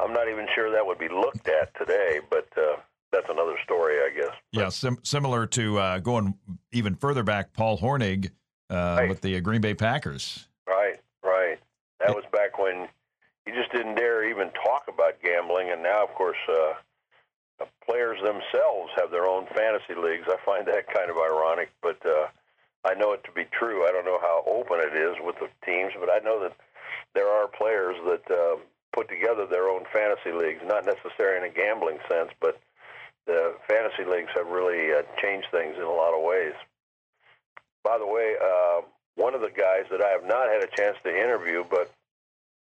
I'm 0.00 0.12
not 0.12 0.28
even 0.28 0.46
sure 0.54 0.70
that 0.72 0.86
would 0.86 0.98
be 0.98 1.08
looked 1.08 1.48
at 1.48 1.74
today, 1.74 2.20
but 2.30 2.48
uh, 2.56 2.76
that's 3.12 3.28
another 3.28 3.56
story, 3.64 3.96
I 3.98 4.10
guess. 4.14 4.34
Yeah, 4.52 4.59
sim- 4.70 5.00
similar 5.02 5.46
to 5.48 5.78
uh, 5.78 5.98
going 5.98 6.34
even 6.72 6.94
further 6.94 7.22
back, 7.22 7.52
Paul 7.52 7.78
Hornung 7.78 8.30
uh, 8.70 8.74
right. 8.74 9.08
with 9.08 9.20
the 9.20 9.40
Green 9.40 9.60
Bay 9.60 9.74
Packers. 9.74 10.48
Right, 10.66 11.00
right. 11.22 11.58
That 12.00 12.14
was 12.14 12.24
back 12.32 12.58
when 12.58 12.88
you 13.46 13.54
just 13.54 13.72
didn't 13.72 13.96
dare 13.96 14.28
even 14.28 14.50
talk 14.64 14.84
about 14.88 15.20
gambling, 15.22 15.70
and 15.70 15.82
now, 15.82 16.04
of 16.04 16.10
course, 16.14 16.38
uh, 16.48 16.74
players 17.84 18.18
themselves 18.22 18.90
have 18.96 19.10
their 19.10 19.26
own 19.26 19.46
fantasy 19.54 19.94
leagues. 19.94 20.26
I 20.28 20.36
find 20.46 20.66
that 20.68 20.92
kind 20.92 21.10
of 21.10 21.16
ironic, 21.16 21.70
but 21.82 21.98
uh, 22.06 22.28
I 22.84 22.94
know 22.94 23.12
it 23.12 23.24
to 23.24 23.32
be 23.32 23.44
true. 23.52 23.86
I 23.86 23.92
don't 23.92 24.04
know 24.04 24.20
how 24.20 24.44
open 24.46 24.80
it 24.80 24.96
is 24.96 25.16
with 25.22 25.36
the 25.40 25.48
teams, 25.66 25.92
but 25.98 26.08
I 26.10 26.18
know 26.24 26.40
that 26.40 26.56
there 27.14 27.28
are 27.28 27.48
players 27.48 27.96
that 28.06 28.24
uh, 28.30 28.56
put 28.92 29.08
together 29.08 29.46
their 29.46 29.68
own 29.68 29.84
fantasy 29.92 30.32
leagues, 30.32 30.62
not 30.64 30.86
necessarily 30.86 31.46
in 31.46 31.52
a 31.52 31.54
gambling 31.54 31.98
sense, 32.08 32.30
but 32.40 32.60
the 33.30 33.54
fantasy 33.68 34.04
leagues 34.04 34.30
have 34.34 34.48
really 34.48 34.92
uh, 34.92 35.02
changed 35.22 35.46
things 35.52 35.76
in 35.76 35.82
a 35.84 35.92
lot 35.92 36.14
of 36.14 36.22
ways. 36.22 36.54
By 37.84 37.96
the 37.98 38.06
way, 38.06 38.34
uh, 38.42 38.82
one 39.14 39.34
of 39.34 39.40
the 39.40 39.50
guys 39.50 39.86
that 39.90 40.02
I 40.02 40.10
have 40.10 40.24
not 40.24 40.48
had 40.50 40.62
a 40.62 40.76
chance 40.76 40.96
to 41.04 41.10
interview, 41.10 41.64
but 41.70 41.92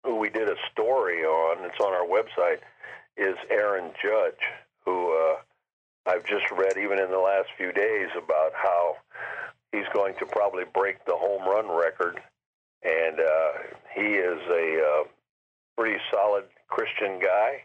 who 0.04 0.16
we 0.16 0.30
did 0.30 0.48
a 0.48 0.56
story 0.72 1.24
on, 1.24 1.64
it's 1.64 1.80
on 1.80 1.92
our 1.92 2.06
website, 2.06 2.60
is 3.16 3.36
Aaron 3.50 3.90
Judge, 4.02 4.40
who 4.84 5.12
uh, 5.12 5.36
I've 6.06 6.24
just 6.24 6.50
read 6.50 6.76
even 6.78 6.98
in 6.98 7.10
the 7.10 7.18
last 7.18 7.48
few 7.56 7.72
days 7.72 8.08
about 8.16 8.52
how 8.54 8.96
he's 9.72 9.88
going 9.92 10.14
to 10.18 10.26
probably 10.26 10.64
break 10.72 11.04
the 11.04 11.16
home 11.16 11.42
run 11.42 11.68
record. 11.68 12.20
And 12.82 13.20
uh, 13.20 13.52
he 13.94 14.16
is 14.16 14.40
a 14.50 14.82
uh, 14.82 15.04
pretty 15.76 15.98
solid 16.10 16.44
Christian 16.68 17.18
guy. 17.20 17.64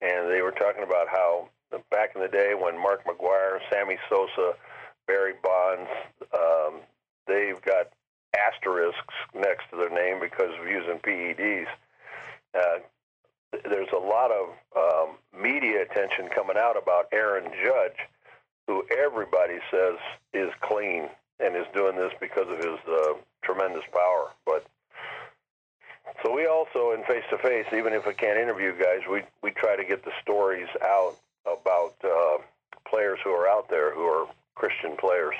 And 0.00 0.30
they 0.30 0.42
were 0.42 0.52
talking 0.52 0.84
about 0.84 1.08
how 1.08 1.48
back 1.90 2.12
in 2.14 2.22
the 2.22 2.28
day 2.28 2.54
when 2.54 2.80
Mark 2.80 3.04
McGwire, 3.04 3.58
Sammy 3.70 3.98
Sosa, 4.08 4.54
Barry 5.06 5.34
Bonds, 5.42 5.90
um, 6.34 6.80
they've 7.26 7.60
got 7.62 7.90
asterisks 8.36 9.14
next 9.34 9.64
to 9.70 9.76
their 9.76 9.90
name 9.90 10.20
because 10.20 10.50
of 10.60 10.66
using 10.66 10.98
PEDs. 10.98 11.66
Uh, 12.54 12.78
there's 13.64 13.88
a 13.94 13.98
lot 13.98 14.30
of 14.30 14.48
um, 14.76 15.16
media 15.40 15.82
attention 15.82 16.28
coming 16.34 16.56
out 16.56 16.76
about 16.80 17.08
Aaron 17.12 17.50
Judge, 17.64 17.96
who 18.66 18.84
everybody 18.90 19.58
says 19.70 19.96
is 20.34 20.50
clean 20.60 21.08
and 21.40 21.56
is 21.56 21.66
doing 21.72 21.96
this 21.96 22.12
because 22.20 22.46
of 22.48 22.58
his 22.58 22.78
uh, 22.86 23.14
tremendous 23.42 23.84
power. 23.92 24.30
But 24.44 24.66
so 26.22 26.34
we 26.34 26.46
also 26.46 26.92
in 26.92 27.04
face 27.04 27.24
to 27.30 27.38
face, 27.38 27.66
even 27.72 27.92
if 27.92 28.06
we 28.06 28.14
can't 28.14 28.38
interview 28.38 28.72
guys, 28.72 29.00
we 29.10 29.22
we 29.42 29.50
try 29.50 29.76
to 29.76 29.84
get 29.84 30.04
the 30.04 30.12
stories 30.22 30.68
out 30.82 31.16
about 31.60 31.94
uh, 32.04 32.42
players 32.88 33.18
who 33.24 33.30
are 33.30 33.48
out 33.48 33.68
there 33.68 33.94
who 33.94 34.02
are 34.02 34.26
Christian 34.54 34.96
players. 34.98 35.34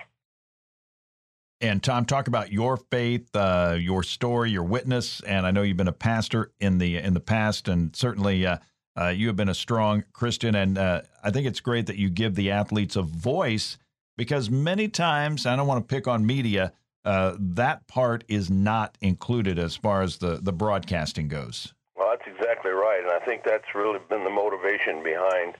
And 1.60 1.82
Tom, 1.82 2.04
talk 2.04 2.28
about 2.28 2.52
your 2.52 2.76
faith, 2.76 3.34
uh, 3.34 3.76
your 3.78 4.04
story, 4.04 4.50
your 4.50 4.62
witness. 4.62 5.20
And 5.22 5.44
I 5.44 5.50
know 5.50 5.62
you've 5.62 5.76
been 5.76 5.88
a 5.88 5.92
pastor 5.92 6.52
in 6.60 6.78
the 6.78 6.98
in 6.98 7.14
the 7.14 7.20
past, 7.20 7.66
and 7.66 7.94
certainly 7.96 8.46
uh, 8.46 8.58
uh, 8.98 9.08
you 9.08 9.26
have 9.26 9.34
been 9.34 9.48
a 9.48 9.54
strong 9.54 10.04
Christian. 10.12 10.54
And 10.54 10.78
uh, 10.78 11.02
I 11.22 11.30
think 11.30 11.46
it's 11.46 11.60
great 11.60 11.86
that 11.86 11.96
you 11.96 12.10
give 12.10 12.36
the 12.36 12.52
athletes 12.52 12.94
a 12.94 13.02
voice 13.02 13.76
because 14.16 14.50
many 14.50 14.86
times 14.88 15.46
I 15.46 15.56
don't 15.56 15.66
want 15.66 15.86
to 15.86 15.94
pick 15.94 16.06
on 16.06 16.24
media. 16.24 16.72
Uh, 17.04 17.34
that 17.38 17.88
part 17.88 18.22
is 18.28 18.50
not 18.50 18.96
included 19.00 19.58
as 19.58 19.74
far 19.74 20.02
as 20.02 20.18
the 20.18 20.38
the 20.40 20.52
broadcasting 20.52 21.26
goes. 21.26 21.74
Well, 21.96 22.10
that's 22.10 22.36
exactly 22.36 22.70
right, 22.70 23.00
and 23.02 23.10
I 23.10 23.18
think 23.24 23.42
that's 23.44 23.74
really 23.74 23.98
been 24.08 24.22
the 24.22 24.30
motivation 24.30 25.02
behind 25.02 25.56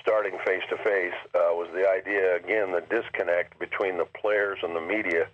starting 0.00 0.38
face 0.44 0.62
to 0.70 0.76
face 0.78 1.14
was 1.62 1.70
the 1.74 1.88
idea 1.88 2.36
again 2.36 2.72
the 2.72 2.82
disconnect 2.90 3.58
between 3.58 3.96
the 3.98 4.04
players 4.04 4.58
and 4.62 4.74
the 4.74 4.80
media. 4.80 5.28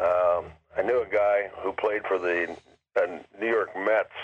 Um, 0.00 0.50
I 0.76 0.82
knew 0.82 1.00
a 1.02 1.06
guy 1.06 1.50
who 1.62 1.72
played 1.72 2.02
for 2.06 2.18
the 2.18 2.56
uh, 2.96 3.06
New 3.40 3.46
York 3.46 3.70
Mets 3.76 4.14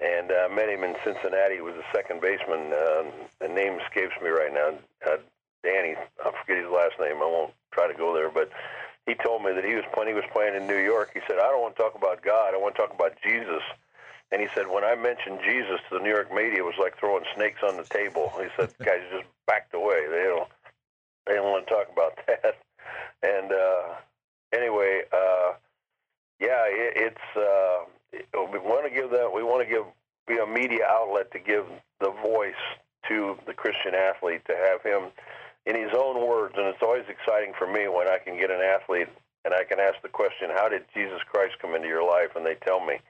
and 0.00 0.30
uh, 0.30 0.48
met 0.48 0.68
him 0.68 0.84
in 0.84 0.94
Cincinnati. 1.04 1.56
He 1.56 1.60
was 1.60 1.74
a 1.74 1.84
second 1.94 2.20
baseman. 2.20 2.72
Uh, 2.72 3.04
the 3.40 3.48
name 3.48 3.78
escapes 3.80 4.14
me 4.22 4.30
right 4.30 4.52
now. 4.52 4.78
Uh, 5.04 5.18
Danny, 5.62 5.94
I 6.24 6.32
forget 6.40 6.62
his 6.62 6.72
last 6.72 6.94
name. 7.00 7.20
I 7.20 7.28
won't 7.28 7.52
try 7.72 7.88
to 7.90 7.94
go 7.94 8.14
there, 8.14 8.30
but 8.30 8.48
he 9.06 9.14
told 9.14 9.42
me 9.42 9.52
that 9.52 9.64
he 9.64 9.74
was 9.74 9.84
playing. 9.92 10.08
He 10.08 10.14
was 10.14 10.28
playing 10.32 10.54
in 10.54 10.66
New 10.66 10.80
York. 10.80 11.10
He 11.12 11.20
said, 11.28 11.36
"I 11.36 11.50
don't 11.50 11.60
want 11.60 11.76
to 11.76 11.82
talk 11.82 11.96
about 11.96 12.22
God. 12.22 12.54
I 12.54 12.58
want 12.58 12.76
to 12.76 12.80
talk 12.80 12.94
about 12.94 13.12
Jesus." 13.22 13.62
And 14.30 14.42
he 14.42 14.48
said, 14.54 14.68
when 14.68 14.84
I 14.84 14.94
mentioned 14.94 15.40
Jesus 15.44 15.80
to 15.88 15.98
the 15.98 16.04
New 16.04 16.10
York 16.10 16.32
media, 16.32 16.58
it 16.58 16.64
was 16.64 16.74
like 16.78 16.98
throwing 16.98 17.24
snakes 17.34 17.60
on 17.62 17.76
the 17.76 17.84
table. 17.84 18.30
He 18.36 18.48
said, 18.56 18.74
guys 18.84 19.00
just 19.10 19.26
backed 19.46 19.74
away. 19.74 20.06
They 20.10 20.24
don't, 20.24 20.48
they 21.26 21.34
don't 21.34 21.50
want 21.50 21.66
to 21.66 21.74
talk 21.74 21.88
about 21.92 22.18
that. 22.26 22.56
And 23.22 23.52
uh, 23.52 23.94
anyway, 24.52 25.02
uh, 25.12 25.52
yeah, 26.40 26.64
it, 26.68 26.92
it's 26.96 27.36
uh, 27.36 27.84
we 28.52 28.58
want 28.58 28.86
to 28.86 28.94
give 28.94 29.10
that. 29.10 29.32
We 29.32 29.42
want 29.42 29.66
to 29.66 29.68
give 29.68 29.84
be 30.26 30.38
a 30.38 30.46
media 30.46 30.84
outlet 30.86 31.32
to 31.32 31.38
give 31.38 31.64
the 32.00 32.12
voice 32.22 32.60
to 33.08 33.36
the 33.46 33.54
Christian 33.54 33.94
athlete 33.94 34.42
to 34.46 34.54
have 34.54 34.82
him 34.82 35.10
in 35.64 35.74
his 35.74 35.90
own 35.96 36.26
words. 36.26 36.54
And 36.56 36.66
it's 36.66 36.82
always 36.82 37.04
exciting 37.08 37.54
for 37.58 37.66
me 37.66 37.88
when 37.88 38.08
I 38.08 38.18
can 38.18 38.36
get 38.38 38.50
an 38.50 38.60
athlete 38.60 39.08
and 39.44 39.54
I 39.54 39.64
can 39.64 39.80
ask 39.80 39.96
the 40.02 40.08
question, 40.08 40.50
"How 40.50 40.68
did 40.68 40.84
Jesus 40.94 41.20
Christ 41.26 41.58
come 41.60 41.74
into 41.74 41.88
your 41.88 42.04
life?" 42.04 42.36
And 42.36 42.44
they 42.44 42.56
tell 42.56 42.84
me, 42.84 43.00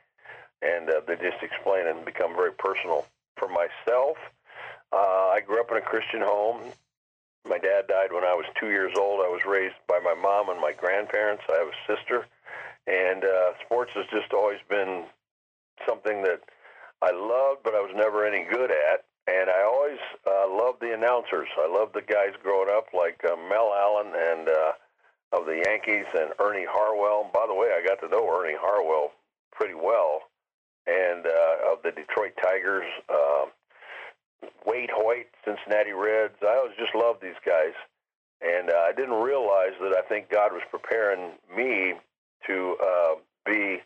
and 0.62 0.88
uh, 0.90 1.00
they 1.06 1.16
just 1.16 1.42
explain 1.42 1.86
and 1.86 2.04
become 2.04 2.34
very 2.34 2.52
personal. 2.52 3.06
For 3.36 3.48
myself, 3.48 4.16
uh, 4.92 5.30
I 5.30 5.40
grew 5.46 5.60
up 5.60 5.70
in 5.70 5.76
a 5.76 5.80
Christian 5.80 6.20
home. 6.20 6.60
My 7.48 7.58
dad 7.58 7.86
died 7.86 8.12
when 8.12 8.24
I 8.24 8.34
was 8.34 8.46
two 8.58 8.70
years 8.70 8.92
old. 8.98 9.20
I 9.20 9.28
was 9.28 9.42
raised 9.46 9.76
by 9.86 10.00
my 10.02 10.14
mom 10.14 10.48
and 10.48 10.60
my 10.60 10.72
grandparents. 10.72 11.44
I 11.48 11.58
have 11.58 11.68
a 11.68 11.96
sister, 11.96 12.26
and 12.86 13.24
uh, 13.24 13.52
sports 13.64 13.92
has 13.94 14.06
just 14.10 14.32
always 14.32 14.58
been 14.68 15.04
something 15.86 16.22
that 16.22 16.40
I 17.00 17.12
loved, 17.12 17.62
but 17.62 17.74
I 17.74 17.80
was 17.80 17.92
never 17.94 18.26
any 18.26 18.44
good 18.50 18.70
at. 18.70 19.04
And 19.28 19.50
I 19.50 19.62
always 19.62 20.00
uh, 20.26 20.48
loved 20.48 20.80
the 20.80 20.94
announcers. 20.94 21.48
I 21.58 21.68
loved 21.68 21.94
the 21.94 22.02
guys 22.02 22.32
growing 22.42 22.70
up, 22.74 22.86
like 22.94 23.20
uh, 23.24 23.36
Mel 23.36 23.72
Allen 23.76 24.12
and 24.16 24.48
uh, 24.48 24.72
of 25.32 25.44
the 25.44 25.62
Yankees 25.66 26.06
and 26.14 26.32
Ernie 26.40 26.66
Harwell. 26.68 27.30
By 27.32 27.46
the 27.46 27.54
way, 27.54 27.68
I 27.76 27.86
got 27.86 28.00
to 28.00 28.08
know 28.08 28.26
Ernie 28.26 28.56
Harwell 28.58 29.12
pretty 29.52 29.74
well, 29.74 30.22
and 30.88 31.26
uh, 31.26 31.72
of 31.72 31.82
the 31.84 31.92
Detroit 31.92 32.32
Tigers. 32.42 32.86
Uh, 33.08 33.46
Waite 34.66 34.90
Hoyt, 34.92 35.26
Cincinnati 35.44 35.92
Reds. 35.92 36.34
I 36.42 36.56
always 36.56 36.76
just 36.78 36.94
loved 36.94 37.22
these 37.22 37.38
guys, 37.44 37.74
and 38.40 38.70
uh, 38.70 38.76
I 38.88 38.92
didn't 38.92 39.20
realize 39.20 39.72
that 39.80 39.94
I 39.96 40.02
think 40.08 40.30
God 40.30 40.52
was 40.52 40.62
preparing 40.70 41.32
me 41.56 41.94
to 42.46 42.76
uh, 42.82 43.14
be, 43.46 43.78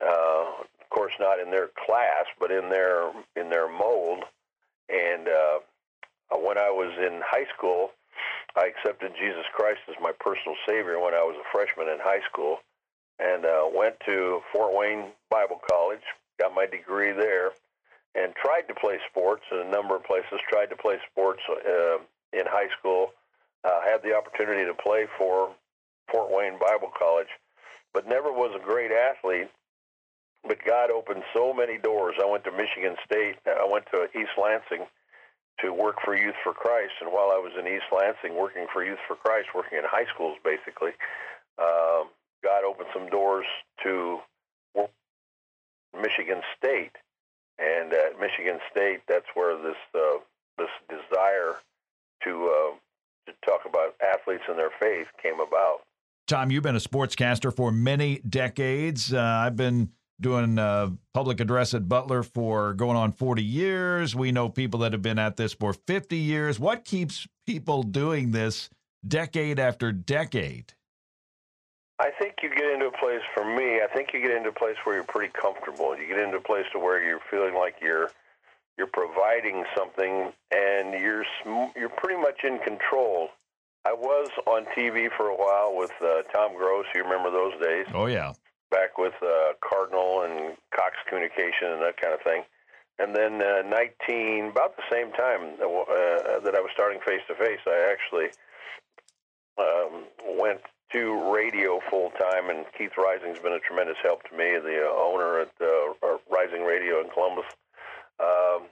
uh, 0.00 0.62
of 0.62 0.90
course, 0.90 1.12
not 1.20 1.40
in 1.40 1.50
their 1.50 1.70
class, 1.86 2.24
but 2.38 2.50
in 2.50 2.70
their 2.70 3.10
in 3.36 3.50
their 3.50 3.68
mold. 3.68 4.24
And 4.88 5.28
uh, 5.28 5.58
when 6.38 6.58
I 6.58 6.70
was 6.70 6.92
in 6.98 7.20
high 7.26 7.46
school, 7.56 7.90
I 8.56 8.66
accepted 8.66 9.12
Jesus 9.18 9.44
Christ 9.54 9.80
as 9.88 9.96
my 10.00 10.12
personal 10.18 10.56
Savior 10.68 11.00
when 11.00 11.14
I 11.14 11.22
was 11.22 11.36
a 11.36 11.46
freshman 11.52 11.88
in 11.88 11.98
high 12.00 12.22
school, 12.30 12.58
and 13.18 13.44
uh, 13.44 13.64
went 13.72 13.96
to 14.06 14.40
Fort 14.52 14.74
Wayne 14.74 15.12
Bible 15.30 15.60
College, 15.70 16.02
got 16.38 16.54
my 16.54 16.66
degree 16.66 17.12
there 17.12 17.52
and 18.16 18.34
tried 18.34 18.62
to 18.68 18.74
play 18.74 18.98
sports 19.10 19.42
in 19.52 19.58
a 19.58 19.70
number 19.70 19.94
of 19.94 20.04
places. 20.04 20.40
Tried 20.48 20.70
to 20.70 20.76
play 20.76 20.96
sports 21.10 21.40
uh, 21.50 21.98
in 22.32 22.46
high 22.46 22.68
school. 22.78 23.12
Uh, 23.62 23.80
had 23.84 24.02
the 24.02 24.14
opportunity 24.14 24.64
to 24.64 24.74
play 24.74 25.06
for 25.18 25.50
Fort 26.10 26.30
Wayne 26.30 26.58
Bible 26.58 26.90
College, 26.96 27.28
but 27.92 28.08
never 28.08 28.32
was 28.32 28.56
a 28.56 28.64
great 28.64 28.90
athlete. 28.92 29.48
But 30.46 30.58
God 30.64 30.90
opened 30.90 31.24
so 31.34 31.52
many 31.52 31.76
doors. 31.76 32.14
I 32.22 32.30
went 32.30 32.44
to 32.44 32.52
Michigan 32.52 32.94
State. 33.04 33.36
I 33.44 33.66
went 33.68 33.86
to 33.90 34.06
East 34.16 34.38
Lansing 34.40 34.86
to 35.60 35.72
work 35.72 35.96
for 36.04 36.14
Youth 36.14 36.36
for 36.44 36.54
Christ. 36.54 36.92
And 37.00 37.10
while 37.10 37.30
I 37.34 37.40
was 37.42 37.52
in 37.58 37.66
East 37.66 37.90
Lansing 37.90 38.38
working 38.38 38.66
for 38.72 38.84
Youth 38.84 39.02
for 39.08 39.16
Christ, 39.16 39.48
working 39.54 39.78
in 39.78 39.84
high 39.84 40.06
schools 40.14 40.36
basically, 40.44 40.92
um, 41.58 42.08
God 42.46 42.62
opened 42.62 42.88
some 42.94 43.08
doors 43.08 43.46
to 43.82 44.20
Michigan 46.00 46.42
State 46.56 46.92
and 47.58 47.92
at 47.92 48.20
Michigan 48.20 48.58
State, 48.70 49.00
that's 49.08 49.26
where 49.34 49.56
this 49.56 49.76
uh, 49.94 50.18
this 50.58 50.68
desire 50.88 51.56
to 52.24 52.30
uh, 52.30 52.74
to 53.26 53.32
talk 53.44 53.60
about 53.66 53.94
athletes 54.02 54.44
and 54.48 54.58
their 54.58 54.70
faith 54.78 55.06
came 55.22 55.40
about. 55.40 55.80
Tom, 56.26 56.50
you've 56.50 56.62
been 56.62 56.76
a 56.76 56.80
sportscaster 56.80 57.54
for 57.54 57.70
many 57.70 58.18
decades. 58.18 59.12
Uh, 59.12 59.20
I've 59.20 59.56
been 59.56 59.90
doing 60.20 60.58
uh, 60.58 60.90
public 61.14 61.40
address 61.40 61.72
at 61.72 61.88
Butler 61.88 62.22
for 62.22 62.74
going 62.74 62.96
on 62.96 63.12
40 63.12 63.42
years. 63.42 64.14
We 64.14 64.32
know 64.32 64.48
people 64.48 64.80
that 64.80 64.92
have 64.92 65.02
been 65.02 65.18
at 65.18 65.36
this 65.36 65.52
for 65.52 65.72
50 65.72 66.16
years. 66.16 66.58
What 66.58 66.84
keeps 66.84 67.26
people 67.46 67.82
doing 67.84 68.32
this 68.32 68.68
decade 69.06 69.58
after 69.60 69.92
decade? 69.92 70.74
I 71.98 72.10
think 72.18 72.36
you 72.42 72.50
get 72.50 72.70
into 72.70 72.86
a 72.86 72.98
place 72.98 73.22
for 73.34 73.44
me. 73.44 73.80
I 73.80 73.86
think 73.92 74.12
you 74.12 74.20
get 74.20 74.30
into 74.30 74.50
a 74.50 74.52
place 74.52 74.76
where 74.84 74.96
you're 74.96 75.04
pretty 75.04 75.32
comfortable. 75.32 75.96
You 75.96 76.06
get 76.06 76.18
into 76.18 76.36
a 76.36 76.42
place 76.42 76.66
to 76.72 76.78
where 76.78 77.02
you're 77.02 77.20
feeling 77.30 77.54
like 77.54 77.76
you're 77.80 78.10
you're 78.76 78.88
providing 78.92 79.64
something, 79.76 80.32
and 80.52 80.92
you're 81.00 81.24
you're 81.74 81.88
pretty 81.96 82.20
much 82.20 82.44
in 82.44 82.58
control. 82.58 83.30
I 83.86 83.92
was 83.92 84.28
on 84.46 84.66
TV 84.76 85.08
for 85.16 85.28
a 85.28 85.36
while 85.36 85.74
with 85.74 85.92
uh, 86.02 86.22
Tom 86.34 86.56
Gross. 86.56 86.84
You 86.94 87.02
remember 87.04 87.30
those 87.30 87.54
days? 87.62 87.86
Oh 87.94 88.06
yeah. 88.06 88.34
Back 88.70 88.98
with 88.98 89.14
uh, 89.22 89.54
Cardinal 89.64 90.22
and 90.22 90.56
Cox 90.74 90.96
Communication 91.08 91.70
and 91.72 91.82
that 91.82 91.96
kind 92.00 92.12
of 92.12 92.20
thing. 92.22 92.42
And 92.98 93.14
then 93.14 93.40
uh, 93.40 93.62
19, 94.08 94.46
about 94.46 94.76
the 94.76 94.82
same 94.90 95.12
time 95.12 95.54
uh, 95.60 96.40
that 96.40 96.54
I 96.56 96.60
was 96.60 96.70
starting 96.74 96.98
face 97.06 97.20
to 97.28 97.34
face, 97.34 97.60
I 97.66 97.92
actually 97.92 98.30
um, 99.58 100.04
went 100.38 100.60
to 100.92 101.32
radio 101.32 101.80
full 101.90 102.10
time, 102.10 102.50
and 102.50 102.64
Keith 102.76 102.92
Reising's 102.96 103.38
been 103.40 103.52
a 103.52 103.60
tremendous 103.60 103.96
help 104.02 104.22
to 104.28 104.36
me, 104.36 104.58
the 104.58 104.86
uh, 104.86 104.94
owner 104.96 105.40
at 105.40 105.50
uh, 105.60 106.16
Reising 106.30 106.66
Radio 106.66 107.00
in 107.00 107.10
Columbus. 107.10 107.46
Um, 108.20 108.68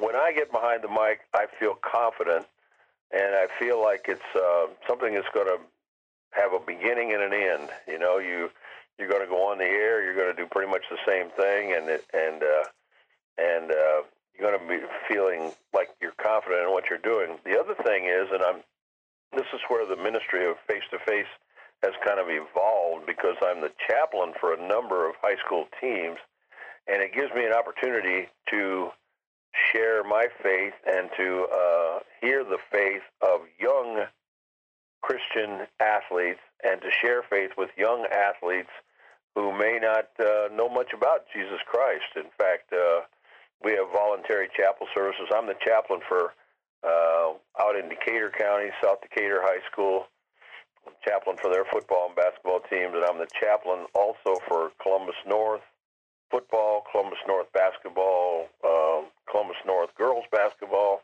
when 0.00 0.14
I 0.14 0.32
get 0.32 0.52
behind 0.52 0.82
the 0.82 0.88
mic, 0.88 1.20
I 1.34 1.46
feel 1.58 1.74
confident, 1.74 2.46
and 3.12 3.34
I 3.34 3.46
feel 3.58 3.80
like 3.82 4.06
it's 4.08 4.20
uh, 4.34 4.66
something 4.86 5.14
that's 5.14 5.28
going 5.34 5.46
to 5.46 5.58
have 6.30 6.52
a 6.52 6.60
beginning 6.60 7.12
and 7.12 7.22
an 7.22 7.32
end. 7.32 7.68
You 7.88 7.98
know, 7.98 8.18
you 8.18 8.50
you're 8.98 9.08
going 9.08 9.22
to 9.22 9.28
go 9.28 9.50
on 9.50 9.58
the 9.58 9.64
air, 9.64 10.02
you're 10.02 10.14
going 10.14 10.34
to 10.34 10.42
do 10.42 10.48
pretty 10.48 10.70
much 10.70 10.82
the 10.90 10.98
same 11.06 11.30
thing, 11.30 11.72
and 11.72 11.88
it, 11.88 12.04
and 12.14 12.42
uh, 12.42 12.64
and 13.38 13.70
uh, 13.70 14.02
you're 14.34 14.50
going 14.50 14.58
to 14.58 14.68
be 14.68 14.86
feeling 15.08 15.52
like 15.74 15.90
you're 16.00 16.16
confident 16.22 16.62
in 16.62 16.70
what 16.70 16.84
you're 16.88 16.98
doing. 16.98 17.38
The 17.44 17.58
other 17.58 17.74
thing 17.82 18.06
is, 18.06 18.28
and 18.32 18.42
I'm 18.42 18.62
this 19.32 19.46
is 19.52 19.60
where 19.68 19.86
the 19.86 20.00
ministry 20.00 20.46
of 20.46 20.56
face 20.66 20.84
to 20.90 20.98
face 21.00 21.26
has 21.82 21.92
kind 22.04 22.18
of 22.18 22.26
evolved 22.28 23.06
because 23.06 23.36
I'm 23.42 23.60
the 23.60 23.72
chaplain 23.88 24.32
for 24.40 24.54
a 24.54 24.68
number 24.68 25.08
of 25.08 25.14
high 25.20 25.36
school 25.44 25.66
teams, 25.80 26.18
and 26.88 27.02
it 27.02 27.12
gives 27.14 27.32
me 27.34 27.44
an 27.44 27.52
opportunity 27.52 28.28
to 28.50 28.90
share 29.72 30.04
my 30.04 30.26
faith 30.42 30.74
and 30.86 31.08
to 31.16 31.46
uh, 31.52 31.98
hear 32.20 32.44
the 32.44 32.58
faith 32.70 33.02
of 33.22 33.40
young 33.58 34.04
Christian 35.02 35.66
athletes 35.80 36.40
and 36.64 36.80
to 36.80 36.88
share 36.90 37.22
faith 37.28 37.50
with 37.56 37.70
young 37.76 38.06
athletes 38.12 38.70
who 39.34 39.52
may 39.52 39.78
not 39.80 40.08
uh, 40.18 40.48
know 40.52 40.68
much 40.68 40.92
about 40.96 41.26
Jesus 41.32 41.60
Christ. 41.66 42.16
In 42.16 42.30
fact, 42.38 42.72
uh, 42.72 43.02
we 43.62 43.72
have 43.72 43.86
voluntary 43.92 44.48
chapel 44.56 44.86
services. 44.94 45.28
I'm 45.34 45.46
the 45.46 45.60
chaplain 45.64 46.00
for 46.08 46.32
uh, 46.82 47.34
out 47.60 47.76
in 47.76 47.88
Decatur 47.88 48.32
County, 48.36 48.70
South 48.82 49.00
Decatur 49.02 49.40
High 49.42 49.64
School, 49.70 50.06
chaplain 51.04 51.36
for 51.40 51.50
their 51.50 51.64
football 51.64 52.06
and 52.06 52.16
basketball 52.16 52.60
teams, 52.70 52.94
and 52.94 53.04
I'm 53.04 53.18
the 53.18 53.28
chaplain 53.40 53.86
also 53.94 54.40
for 54.48 54.70
Columbus 54.82 55.16
North 55.26 55.62
football, 56.30 56.84
Columbus 56.90 57.18
North 57.26 57.46
basketball, 57.52 58.48
um, 58.64 59.06
Columbus 59.30 59.56
North 59.66 59.94
girls 59.96 60.24
basketball. 60.32 61.02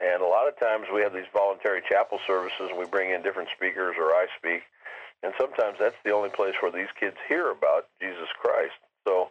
And 0.00 0.22
a 0.22 0.26
lot 0.26 0.48
of 0.48 0.58
times 0.58 0.86
we 0.92 1.00
have 1.02 1.12
these 1.12 1.28
voluntary 1.32 1.82
chapel 1.88 2.18
services, 2.26 2.68
and 2.68 2.78
we 2.78 2.84
bring 2.84 3.10
in 3.10 3.22
different 3.22 3.48
speakers, 3.56 3.96
or 3.98 4.12
I 4.12 4.26
speak. 4.36 4.62
And 5.22 5.32
sometimes 5.40 5.76
that's 5.80 5.96
the 6.04 6.12
only 6.12 6.28
place 6.28 6.54
where 6.60 6.72
these 6.72 6.92
kids 6.98 7.16
hear 7.28 7.50
about 7.50 7.88
Jesus 8.00 8.28
Christ. 8.38 8.76
So 9.08 9.30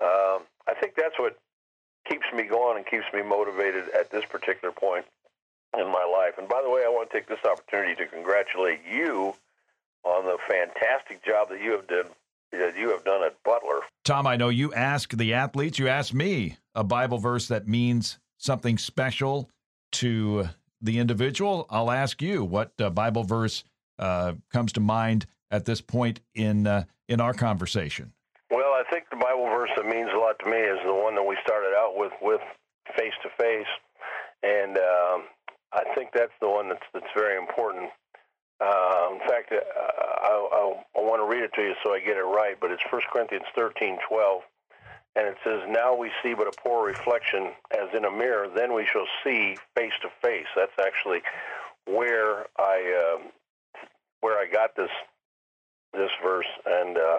um, 0.00 0.44
I 0.68 0.74
think 0.80 0.94
that's 0.96 1.18
what 1.18 1.38
keeps 2.08 2.26
me 2.34 2.44
going 2.44 2.76
and 2.76 2.86
keeps 2.86 3.06
me 3.14 3.22
motivated 3.22 3.88
at 3.98 4.10
this 4.10 4.24
particular 4.24 4.72
point 4.72 5.06
in 5.78 5.86
my 5.86 6.04
life. 6.04 6.38
And 6.38 6.48
by 6.48 6.62
the 6.62 6.70
way, 6.70 6.82
I 6.84 6.88
want 6.88 7.10
to 7.10 7.16
take 7.16 7.28
this 7.28 7.44
opportunity 7.44 7.94
to 7.96 8.06
congratulate 8.06 8.80
you 8.90 9.34
on 10.04 10.24
the 10.24 10.38
fantastic 10.48 11.24
job 11.24 11.48
that 11.50 11.60
you 11.60 11.72
have 11.72 11.86
done 11.86 12.06
that 12.52 12.76
you 12.76 12.90
have 12.90 13.04
done 13.04 13.24
at 13.24 13.42
Butler. 13.42 13.80
Tom, 14.04 14.26
I 14.26 14.36
know 14.36 14.48
you 14.48 14.72
ask 14.72 15.12
the 15.12 15.34
athletes, 15.34 15.78
you 15.78 15.88
ask 15.88 16.14
me 16.14 16.56
a 16.74 16.84
Bible 16.84 17.18
verse 17.18 17.48
that 17.48 17.66
means 17.66 18.18
something 18.38 18.78
special 18.78 19.50
to 19.92 20.48
the 20.80 20.98
individual. 20.98 21.66
I'll 21.70 21.90
ask 21.90 22.22
you 22.22 22.44
what 22.44 22.72
uh, 22.78 22.90
Bible 22.90 23.24
verse 23.24 23.64
uh, 23.98 24.34
comes 24.52 24.72
to 24.74 24.80
mind 24.80 25.26
at 25.50 25.64
this 25.64 25.80
point 25.80 26.20
in 26.34 26.66
uh, 26.66 26.84
in 27.08 27.20
our 27.20 27.34
conversation. 27.34 28.12
Well, 28.50 28.72
I 28.72 28.84
think 28.90 29.06
the 29.10 29.16
Bible 29.16 29.46
verse 29.46 29.70
that 29.76 29.86
means 29.86 30.10
a 30.14 30.18
lot 30.18 30.38
to 30.40 30.46
me 30.46 30.58
is 30.58 30.78
the 30.84 30.94
one 30.94 31.14
that 31.16 31.22
we 31.24 31.36
started 31.44 31.74
out 31.76 31.96
with 31.96 32.12
with 32.22 32.40
face 32.96 33.14
to 33.22 33.28
face, 33.36 33.66
and 34.42 34.78
um, 34.78 35.24
I 35.72 35.84
think 35.94 36.10
that's 36.14 36.32
the 36.40 36.48
one 36.48 36.68
that's 36.68 36.86
that's 36.92 37.12
very 37.14 37.36
important. 37.36 37.90
Uh, 38.60 39.10
in 39.12 39.20
fact, 39.28 39.52
uh, 39.52 39.58
I, 39.58 40.48
I, 40.52 40.82
I 40.96 41.00
want 41.02 41.20
to 41.20 41.28
read 41.28 41.44
it 41.44 41.52
to 41.54 41.62
you 41.62 41.74
so 41.84 41.92
I 41.92 42.00
get 42.00 42.16
it 42.16 42.24
right. 42.24 42.56
But 42.58 42.70
it's 42.70 42.82
1 42.90 43.02
Corinthians 43.12 43.44
13, 43.54 43.98
12, 44.08 44.42
and 45.16 45.26
it 45.26 45.36
says, 45.44 45.60
"Now 45.68 45.94
we 45.94 46.10
see 46.22 46.34
but 46.34 46.46
a 46.46 46.52
poor 46.62 46.86
reflection, 46.86 47.52
as 47.72 47.88
in 47.94 48.04
a 48.04 48.10
mirror. 48.10 48.48
Then 48.54 48.72
we 48.72 48.86
shall 48.86 49.06
see 49.24 49.56
face 49.74 49.92
to 50.02 50.08
face." 50.22 50.46
That's 50.56 50.78
actually 50.80 51.20
where 51.86 52.46
I 52.58 53.16
um, 53.16 53.30
where 54.20 54.38
I 54.38 54.46
got 54.50 54.74
this 54.76 54.90
this 55.92 56.10
verse, 56.22 56.46
and 56.64 56.96
uh, 56.96 57.18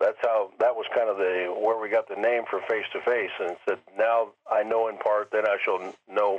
that's 0.00 0.18
how 0.22 0.50
that 0.58 0.74
was 0.74 0.86
kind 0.94 1.08
of 1.08 1.16
the 1.16 1.54
where 1.58 1.78
we 1.80 1.88
got 1.88 2.08
the 2.08 2.20
name 2.20 2.44
for 2.48 2.60
face 2.68 2.86
to 2.92 3.00
face, 3.00 3.30
and 3.40 3.50
it 3.52 3.58
said, 3.68 3.78
"Now 3.98 4.28
I 4.50 4.62
know 4.62 4.88
in 4.88 4.98
part, 4.98 5.30
then 5.32 5.46
I 5.46 5.56
shall 5.64 5.94
know, 6.08 6.38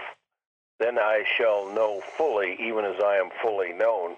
then 0.79 0.97
I 0.99 1.23
shall 1.37 1.73
know 1.73 2.01
fully, 2.17 2.57
even 2.59 2.85
as 2.85 3.01
I 3.03 3.17
am 3.17 3.29
fully 3.41 3.73
known." 3.73 4.17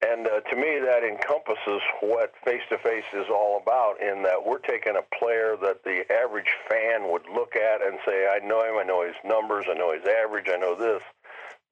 And 0.00 0.28
uh, 0.28 0.40
to 0.40 0.56
me, 0.56 0.78
that 0.78 1.02
encompasses 1.02 1.82
what 2.00 2.32
face 2.44 2.62
to 2.68 2.78
face 2.78 3.08
is 3.12 3.26
all 3.28 3.60
about. 3.60 4.00
In 4.00 4.22
that 4.22 4.46
we're 4.46 4.60
taking 4.60 4.94
a 4.96 5.18
player 5.18 5.56
that 5.60 5.82
the 5.82 6.04
average 6.12 6.54
fan 6.68 7.10
would 7.10 7.26
look 7.34 7.56
at 7.56 7.82
and 7.82 7.98
say, 8.06 8.28
"I 8.28 8.38
know 8.46 8.62
him. 8.62 8.78
I 8.78 8.84
know 8.84 9.02
his 9.04 9.16
numbers. 9.24 9.66
I 9.68 9.74
know 9.74 9.92
his 9.92 10.06
average. 10.06 10.46
I 10.48 10.56
know 10.56 10.74
this." 10.74 11.02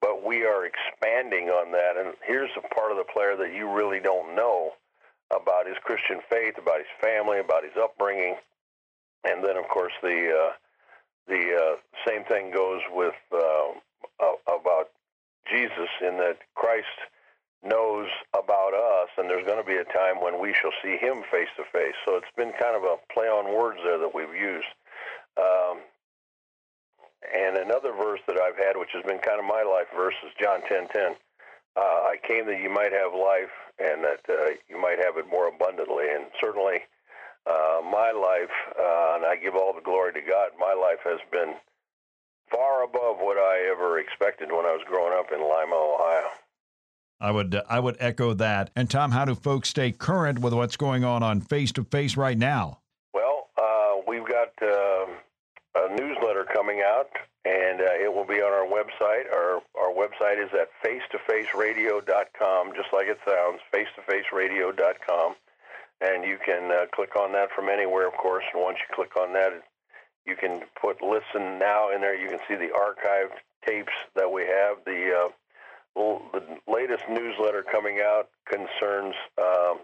But 0.01 0.23
we 0.23 0.43
are 0.43 0.65
expanding 0.65 1.49
on 1.49 1.71
that, 1.71 1.97
and 1.97 2.13
here's 2.25 2.51
a 2.55 2.73
part 2.75 2.91
of 2.91 2.97
the 2.97 3.11
player 3.11 3.35
that 3.37 3.53
you 3.53 3.67
really 3.71 3.99
don't 3.99 4.35
know 4.35 4.73
about 5.31 5.67
his 5.67 5.77
Christian 5.83 6.19
faith, 6.29 6.57
about 6.57 6.77
his 6.77 6.93
family, 7.01 7.39
about 7.39 7.63
his 7.63 7.75
upbringing, 7.75 8.35
and 9.23 9.43
then 9.43 9.57
of 9.57 9.67
course 9.67 9.93
the 10.01 10.31
uh, 10.31 10.51
the 11.27 11.55
uh, 11.55 11.75
same 12.07 12.23
thing 12.25 12.51
goes 12.51 12.81
with 12.91 13.15
uh, 13.33 13.73
about 14.47 14.89
Jesus 15.51 15.89
in 16.01 16.17
that 16.17 16.37
Christ 16.55 16.87
knows 17.63 18.07
about 18.33 18.73
us, 18.73 19.09
and 19.17 19.29
there's 19.29 19.45
going 19.45 19.61
to 19.61 19.67
be 19.67 19.77
a 19.77 19.83
time 19.85 20.21
when 20.21 20.39
we 20.39 20.53
shall 20.53 20.73
see 20.83 20.97
Him 20.97 21.23
face 21.31 21.49
to 21.57 21.63
face. 21.71 21.95
So 22.05 22.15
it's 22.15 22.31
been 22.35 22.51
kind 22.59 22.75
of 22.75 22.83
a 22.83 22.97
play 23.11 23.27
on 23.27 23.53
words 23.55 23.79
there 23.83 23.97
that 23.97 24.13
we've 24.13 24.35
used. 24.35 24.67
Um, 25.37 25.79
and 27.33 27.57
another 27.57 27.91
verse 27.91 28.21
that 28.27 28.39
I've 28.39 28.57
had, 28.57 28.77
which 28.77 28.93
has 28.93 29.03
been 29.03 29.19
kind 29.19 29.39
of 29.39 29.45
my 29.45 29.63
life 29.63 29.87
verse, 29.95 30.15
is 30.25 30.31
John 30.39 30.61
10:10. 30.61 31.15
Uh, 31.75 31.79
I 31.79 32.15
came 32.27 32.45
that 32.47 32.61
you 32.61 32.69
might 32.69 32.91
have 32.91 33.13
life 33.13 33.53
and 33.77 34.03
that 34.03 34.21
uh, 34.29 34.57
you 34.67 34.79
might 34.81 34.97
have 34.97 35.17
it 35.17 35.27
more 35.29 35.47
abundantly. 35.47 36.09
And 36.09 36.25
certainly, 36.41 36.81
uh, 37.45 37.81
my 37.85 38.11
life, 38.11 38.53
I 39.27 39.35
give 39.35 39.55
all 39.55 39.73
the 39.73 39.81
glory 39.81 40.13
to 40.13 40.21
God, 40.21 40.51
my 40.59 40.73
life 40.73 40.99
has 41.03 41.19
been 41.31 41.55
far 42.51 42.83
above 42.83 43.17
what 43.19 43.37
I 43.37 43.69
ever 43.71 43.99
expected 43.99 44.51
when 44.51 44.65
I 44.65 44.71
was 44.71 44.81
growing 44.87 45.13
up 45.17 45.31
in 45.31 45.39
Lima, 45.39 45.75
Ohio. 45.75 46.29
I 47.19 47.31
would 47.31 47.55
uh, 47.55 47.63
I 47.69 47.79
would 47.79 47.97
echo 47.99 48.33
that. 48.35 48.69
And 48.75 48.89
Tom, 48.89 49.11
how 49.11 49.25
do 49.25 49.35
folks 49.35 49.69
stay 49.69 49.91
current 49.91 50.39
with 50.39 50.53
what's 50.53 50.77
going 50.77 51.03
on 51.03 51.23
on 51.23 51.41
Face 51.41 51.71
to 51.73 51.83
Face 51.83 52.15
right 52.15 52.37
now? 52.37 52.79
Well, 53.13 53.47
uh, 53.57 54.01
we've 54.07 54.27
got 54.27 54.53
um, 54.61 55.15
a 55.75 55.95
newsletter 55.95 56.45
coming 56.53 56.83
out, 56.85 57.09
and 57.43 57.81
uh, 57.81 57.93
it 57.99 58.13
will 58.13 58.25
be 58.25 58.41
on 58.41 58.53
our 58.53 58.67
website. 58.67 59.31
Our 59.33 59.61
our 59.79 59.91
website 59.93 60.43
is 60.43 60.51
at 60.53 60.69
facetofaceradio.com, 60.85 62.73
just 62.75 62.93
like 62.93 63.07
it 63.07 63.19
sounds, 63.27 63.61
facetofaceradio.com, 63.73 65.35
and 66.01 66.23
you 66.23 66.37
can 66.43 66.71
uh, 66.71 66.85
click 66.93 67.15
on 67.15 67.31
that 67.33 67.49
from 67.55 67.69
anywhere, 67.69 68.07
of 68.07 68.13
course. 68.13 68.43
And 68.53 68.61
once 68.61 68.77
you 68.77 68.95
click 68.95 69.15
on 69.17 69.33
that, 69.33 69.63
you 70.25 70.35
can 70.35 70.61
put 70.79 71.01
listen 71.01 71.57
now 71.57 71.91
in 71.93 72.01
there. 72.01 72.15
You 72.15 72.29
can 72.29 72.39
see 72.47 72.55
the 72.55 72.69
archived 72.75 73.37
tapes 73.65 73.93
that 74.15 74.31
we 74.31 74.43
have. 74.43 74.77
The 74.85 75.25
uh, 75.25 75.29
the 76.33 76.57
latest 76.71 77.03
newsletter 77.09 77.63
coming 77.63 78.01
out 78.03 78.29
concerns 78.45 79.15
um, 79.39 79.79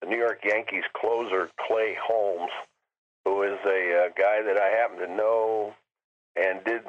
the 0.00 0.06
New 0.08 0.16
York 0.16 0.40
Yankees 0.44 0.84
closer 0.94 1.50
Clay 1.66 1.96
Holmes, 2.02 2.50
who 3.24 3.42
is 3.42 3.58
a, 3.66 4.06
a 4.06 4.10
guy 4.18 4.42
that 4.42 4.56
I 4.56 4.68
happen 4.68 5.06
to 5.06 5.14
know 5.14 5.74
and 6.36 6.64
did 6.64 6.82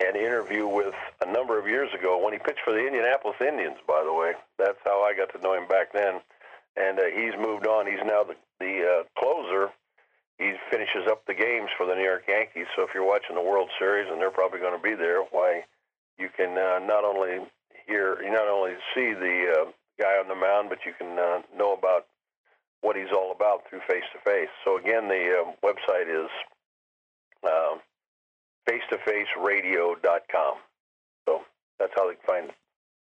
an 0.00 0.16
interview 0.16 0.66
with 0.66 0.94
a 1.20 1.30
number 1.30 1.58
of 1.58 1.66
years 1.66 1.90
ago 1.98 2.18
when 2.22 2.32
he 2.32 2.38
pitched 2.38 2.60
for 2.64 2.72
the 2.72 2.84
Indianapolis 2.86 3.36
Indians. 3.40 3.76
By 3.86 4.02
the 4.04 4.12
way, 4.12 4.32
that's 4.58 4.78
how 4.84 5.02
I 5.02 5.14
got 5.14 5.32
to 5.34 5.40
know 5.42 5.54
him 5.54 5.68
back 5.68 5.92
then. 5.92 6.20
And 6.76 6.98
uh, 6.98 7.04
he's 7.14 7.34
moved 7.38 7.66
on. 7.66 7.86
He's 7.86 8.02
now 8.04 8.24
the 8.24 8.34
the 8.58 8.82
uh, 8.82 9.02
closer. 9.18 9.70
He 10.38 10.54
finishes 10.70 11.06
up 11.08 11.26
the 11.26 11.34
games 11.34 11.68
for 11.76 11.86
the 11.86 11.94
New 11.94 12.04
York 12.04 12.24
Yankees. 12.26 12.66
So 12.74 12.82
if 12.82 12.90
you're 12.94 13.06
watching 13.06 13.36
the 13.36 13.42
World 13.42 13.70
Series, 13.78 14.08
and 14.10 14.20
they're 14.20 14.30
probably 14.30 14.60
going 14.60 14.76
to 14.76 14.82
be 14.82 14.94
there, 14.94 15.22
why 15.30 15.64
you 16.18 16.28
can 16.36 16.56
uh, 16.56 16.78
not 16.84 17.04
only 17.04 17.46
hear, 17.86 18.22
you 18.22 18.30
not 18.30 18.48
only 18.48 18.72
see 18.94 19.12
the 19.12 19.52
uh, 19.52 19.70
guy 20.00 20.18
on 20.18 20.28
the 20.28 20.34
mound, 20.34 20.68
but 20.68 20.78
you 20.86 20.92
can 20.98 21.18
uh, 21.18 21.42
know 21.56 21.74
about 21.74 22.06
what 22.80 22.96
he's 22.96 23.12
all 23.14 23.32
about 23.32 23.62
through 23.68 23.80
face 23.88 24.04
to 24.12 24.18
face. 24.24 24.48
So 24.64 24.78
again, 24.78 25.08
the 25.08 25.44
uh, 25.44 25.52
website 25.64 26.08
is 26.08 26.30
uh, 27.44 27.78
facetofaceradio.com. 28.68 30.54
So 31.28 31.40
that's 31.78 31.92
how 31.96 32.08
they 32.08 32.14
can 32.14 32.26
find 32.26 32.48
it. 32.48 32.54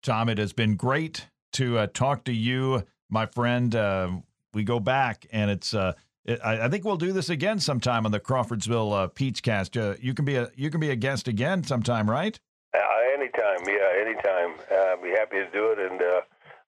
Tom, 0.04 0.30
it 0.30 0.38
has 0.38 0.54
been 0.54 0.76
great 0.76 1.28
to 1.54 1.80
uh, 1.80 1.88
talk 1.94 2.24
to 2.26 2.34
you, 2.34 2.84
my 3.14 3.28
friend. 3.28 3.74
Uh, 3.74 4.10
we 4.54 4.64
go 4.64 4.80
back, 4.80 5.26
and 5.32 5.50
it's. 5.50 5.74
Uh, 5.74 5.94
it, 6.26 6.40
I, 6.44 6.66
I, 6.66 6.70
think 6.70 6.86
we'll 6.86 6.98
do 6.98 7.12
this 7.12 7.30
again 7.30 7.60
sometime 7.60 8.06
on 8.06 8.12
the 8.12 8.20
Crawfordsville 8.20 8.94
uh, 8.94 9.08
Peachcast. 9.10 9.80
Uh, 9.80 9.96
you 10.02 10.14
can 10.14 10.26
be 10.26 10.36
a 10.36 10.50
you 10.56 10.70
can 10.70 10.80
be 10.80 10.90
a 10.90 10.96
guest 10.96 11.28
again 11.28 11.64
sometime, 11.64 12.10
right? 12.10 12.40
Uh, 12.74 12.80
anytime, 13.14 13.60
yeah, 13.68 13.92
anytime. 14.00 14.54
Uh, 14.72 14.94
I'd 14.94 15.04
be 15.04 15.10
happy 15.12 15.38
to 15.38 15.50
do 15.52 15.72
it. 15.72 15.80
And 15.80 16.02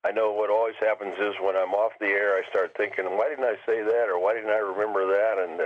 I 0.03 0.11
know 0.11 0.33
what 0.33 0.49
always 0.49 0.75
happens 0.79 1.15
is 1.19 1.33
when 1.41 1.55
I'm 1.55 1.73
off 1.73 1.93
the 1.99 2.07
air, 2.07 2.35
I 2.35 2.47
start 2.49 2.75
thinking, 2.77 3.05
why 3.05 3.29
didn't 3.29 3.45
I 3.45 3.55
say 3.65 3.81
that, 3.81 4.07
or 4.07 4.19
why 4.19 4.33
didn't 4.33 4.51
I 4.51 4.59
remember 4.59 5.07
that? 5.07 5.39
And 5.39 5.61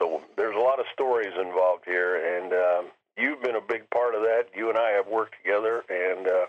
so 0.00 0.22
there's 0.36 0.56
a 0.56 0.60
lot 0.60 0.80
of 0.80 0.86
stories 0.92 1.32
involved 1.38 1.84
here, 1.86 2.16
and 2.16 2.52
um, 2.52 2.92
you've 3.16 3.42
been 3.42 3.56
a 3.56 3.60
big 3.60 3.88
part 3.90 4.14
of 4.14 4.22
that. 4.22 4.44
You 4.56 4.68
and 4.70 4.78
I 4.78 4.90
have 4.90 5.06
worked 5.06 5.34
together, 5.42 5.84
and 5.88 6.26
uh, 6.26 6.46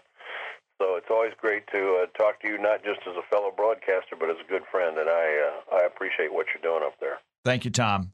always 1.24 1.36
great 1.40 1.66
to 1.72 2.04
uh, 2.04 2.18
talk 2.18 2.42
to 2.42 2.50
you, 2.50 2.58
not 2.62 2.84
just 2.84 3.00
as 3.08 3.16
a 3.16 3.26
fellow 3.34 3.50
broadcaster, 3.56 4.18
but 4.20 4.30
as 4.30 4.36
a 4.46 4.50
good 4.50 4.64
friend. 4.70 4.98
And 4.98 5.10
I 5.10 5.52
uh, 5.72 5.76
I 5.78 5.86
appreciate 5.86 6.34
what 6.34 6.48
you're 6.54 6.62
doing 6.62 6.86
up 6.86 7.00
there. 7.00 7.20
Thank 7.46 7.64
you, 7.64 7.72
Tom. 7.72 8.12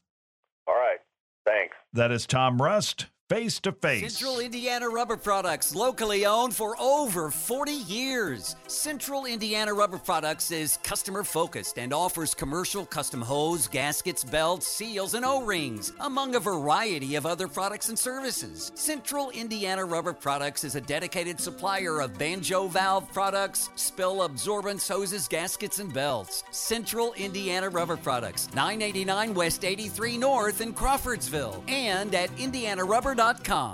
All 0.67 0.75
right. 0.75 0.99
Thanks. 1.43 1.75
That 1.93 2.11
is 2.11 2.27
Tom 2.27 2.61
Rust 2.61 3.07
face 3.29 3.59
to 3.59 3.71
face. 3.71 4.15
Central 4.17 4.39
Indiana 4.39 4.89
Rubber 4.89 5.15
Products, 5.15 5.75
locally 5.75 6.25
owned 6.25 6.55
for 6.55 6.75
over 6.81 7.29
40 7.29 7.71
years. 7.71 8.55
Central 8.65 9.25
Indiana 9.25 9.71
Rubber 9.71 9.99
Products 9.99 10.49
is 10.49 10.79
customer 10.81 11.23
focused 11.23 11.77
and 11.77 11.93
offers 11.93 12.33
commercial 12.33 12.87
custom 12.87 13.21
hose, 13.21 13.67
gaskets, 13.67 14.23
belts, 14.23 14.67
seals, 14.67 15.13
and 15.13 15.23
O 15.23 15.43
rings, 15.43 15.93
among 15.99 16.33
a 16.33 16.39
variety 16.39 17.15
of 17.15 17.27
other 17.27 17.47
products 17.47 17.89
and 17.89 17.99
services. 17.99 18.71
Central 18.73 19.29
Indiana 19.29 19.85
Rubber 19.85 20.13
Products 20.13 20.63
is 20.63 20.73
a 20.73 20.81
dedicated 20.81 21.39
supplier 21.39 22.01
of 22.01 22.17
banjo 22.17 22.67
valve 22.67 23.13
products, 23.13 23.69
spill 23.75 24.23
absorbents, 24.23 24.87
hoses, 24.87 25.27
gaskets, 25.27 25.77
and 25.77 25.93
belts. 25.93 26.43
Central 26.49 27.13
Indiana 27.13 27.69
Rubber 27.69 27.97
Products, 27.97 28.49
989 28.55 29.35
West 29.35 29.63
83 29.63 30.17
North 30.17 30.61
in 30.61 30.73
Crawfordsville, 30.73 31.63
and 31.67 32.15
at 32.15 32.31
Indiana 32.39 32.83
Rubber 32.83 33.18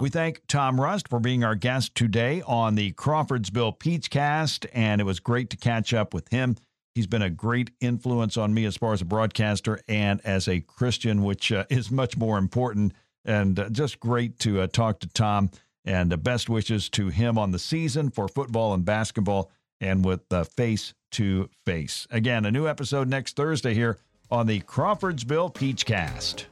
we 0.01 0.09
thank 0.09 0.41
Tom 0.47 0.81
Rust 0.81 1.07
for 1.07 1.19
being 1.19 1.43
our 1.43 1.53
guest 1.53 1.93
today 1.93 2.41
on 2.47 2.73
the 2.73 2.93
Crawfordsville 2.93 3.73
Peachcast, 3.73 4.65
and 4.73 4.99
it 4.99 5.03
was 5.03 5.19
great 5.19 5.51
to 5.51 5.57
catch 5.57 5.93
up 5.93 6.15
with 6.15 6.27
him. 6.29 6.55
He's 6.95 7.05
been 7.05 7.21
a 7.21 7.29
great 7.29 7.69
influence 7.79 8.37
on 8.37 8.55
me 8.55 8.65
as 8.65 8.75
far 8.75 8.93
as 8.93 9.01
a 9.01 9.05
broadcaster 9.05 9.79
and 9.87 10.19
as 10.25 10.47
a 10.47 10.61
Christian, 10.61 11.21
which 11.21 11.51
uh, 11.51 11.65
is 11.69 11.91
much 11.91 12.17
more 12.17 12.39
important. 12.39 12.93
And 13.23 13.59
uh, 13.59 13.69
just 13.69 13.99
great 13.99 14.39
to 14.39 14.61
uh, 14.61 14.67
talk 14.67 14.99
to 15.01 15.07
Tom. 15.09 15.51
And 15.83 16.11
uh, 16.11 16.17
best 16.17 16.49
wishes 16.49 16.89
to 16.91 17.09
him 17.09 17.37
on 17.37 17.51
the 17.51 17.59
season 17.59 18.09
for 18.09 18.27
football 18.27 18.73
and 18.73 18.83
basketball 18.83 19.51
and 19.79 20.03
with 20.03 20.21
face 20.55 20.95
to 21.11 21.51
face. 21.65 22.07
Again, 22.09 22.45
a 22.45 22.51
new 22.51 22.67
episode 22.67 23.09
next 23.09 23.35
Thursday 23.35 23.75
here 23.75 23.99
on 24.31 24.47
the 24.47 24.61
Crawfordsville 24.61 25.51
Peachcast. 25.51 26.45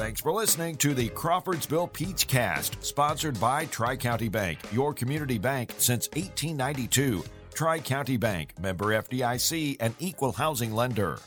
Thanks 0.00 0.22
for 0.22 0.32
listening 0.32 0.76
to 0.76 0.94
the 0.94 1.10
Crawfordsville 1.10 1.92
Peach 1.92 2.26
Cast, 2.26 2.82
sponsored 2.82 3.38
by 3.38 3.66
Tri 3.66 3.96
County 3.96 4.30
Bank, 4.30 4.58
your 4.72 4.94
community 4.94 5.36
bank 5.36 5.74
since 5.76 6.08
1892. 6.14 7.22
Tri 7.52 7.80
County 7.80 8.16
Bank, 8.16 8.58
member 8.58 8.86
FDIC, 8.86 9.76
and 9.78 9.94
equal 9.98 10.32
housing 10.32 10.72
lender. 10.72 11.18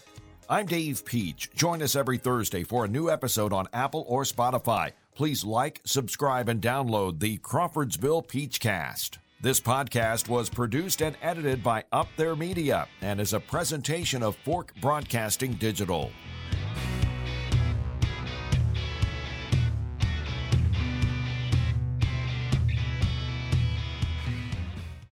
I'm 0.49 0.65
Dave 0.65 1.05
Peach. 1.05 1.51
Join 1.53 1.83
us 1.83 1.95
every 1.95 2.17
Thursday 2.17 2.63
for 2.63 2.83
a 2.83 2.87
new 2.87 3.11
episode 3.11 3.53
on 3.53 3.67
Apple 3.73 4.05
or 4.07 4.23
Spotify. 4.23 4.93
Please 5.13 5.43
like, 5.43 5.79
subscribe, 5.85 6.49
and 6.49 6.59
download 6.59 7.19
the 7.19 7.37
Crawfordsville 7.37 8.23
Peach 8.23 8.59
Cast. 8.59 9.19
This 9.39 9.59
podcast 9.59 10.29
was 10.29 10.49
produced 10.49 11.03
and 11.03 11.15
edited 11.21 11.61
by 11.61 11.83
Up 11.91 12.07
There 12.17 12.35
Media 12.35 12.87
and 13.01 13.21
is 13.21 13.33
a 13.33 13.39
presentation 13.39 14.23
of 14.23 14.35
Fork 14.37 14.73
Broadcasting 14.81 15.53
Digital. 15.53 16.09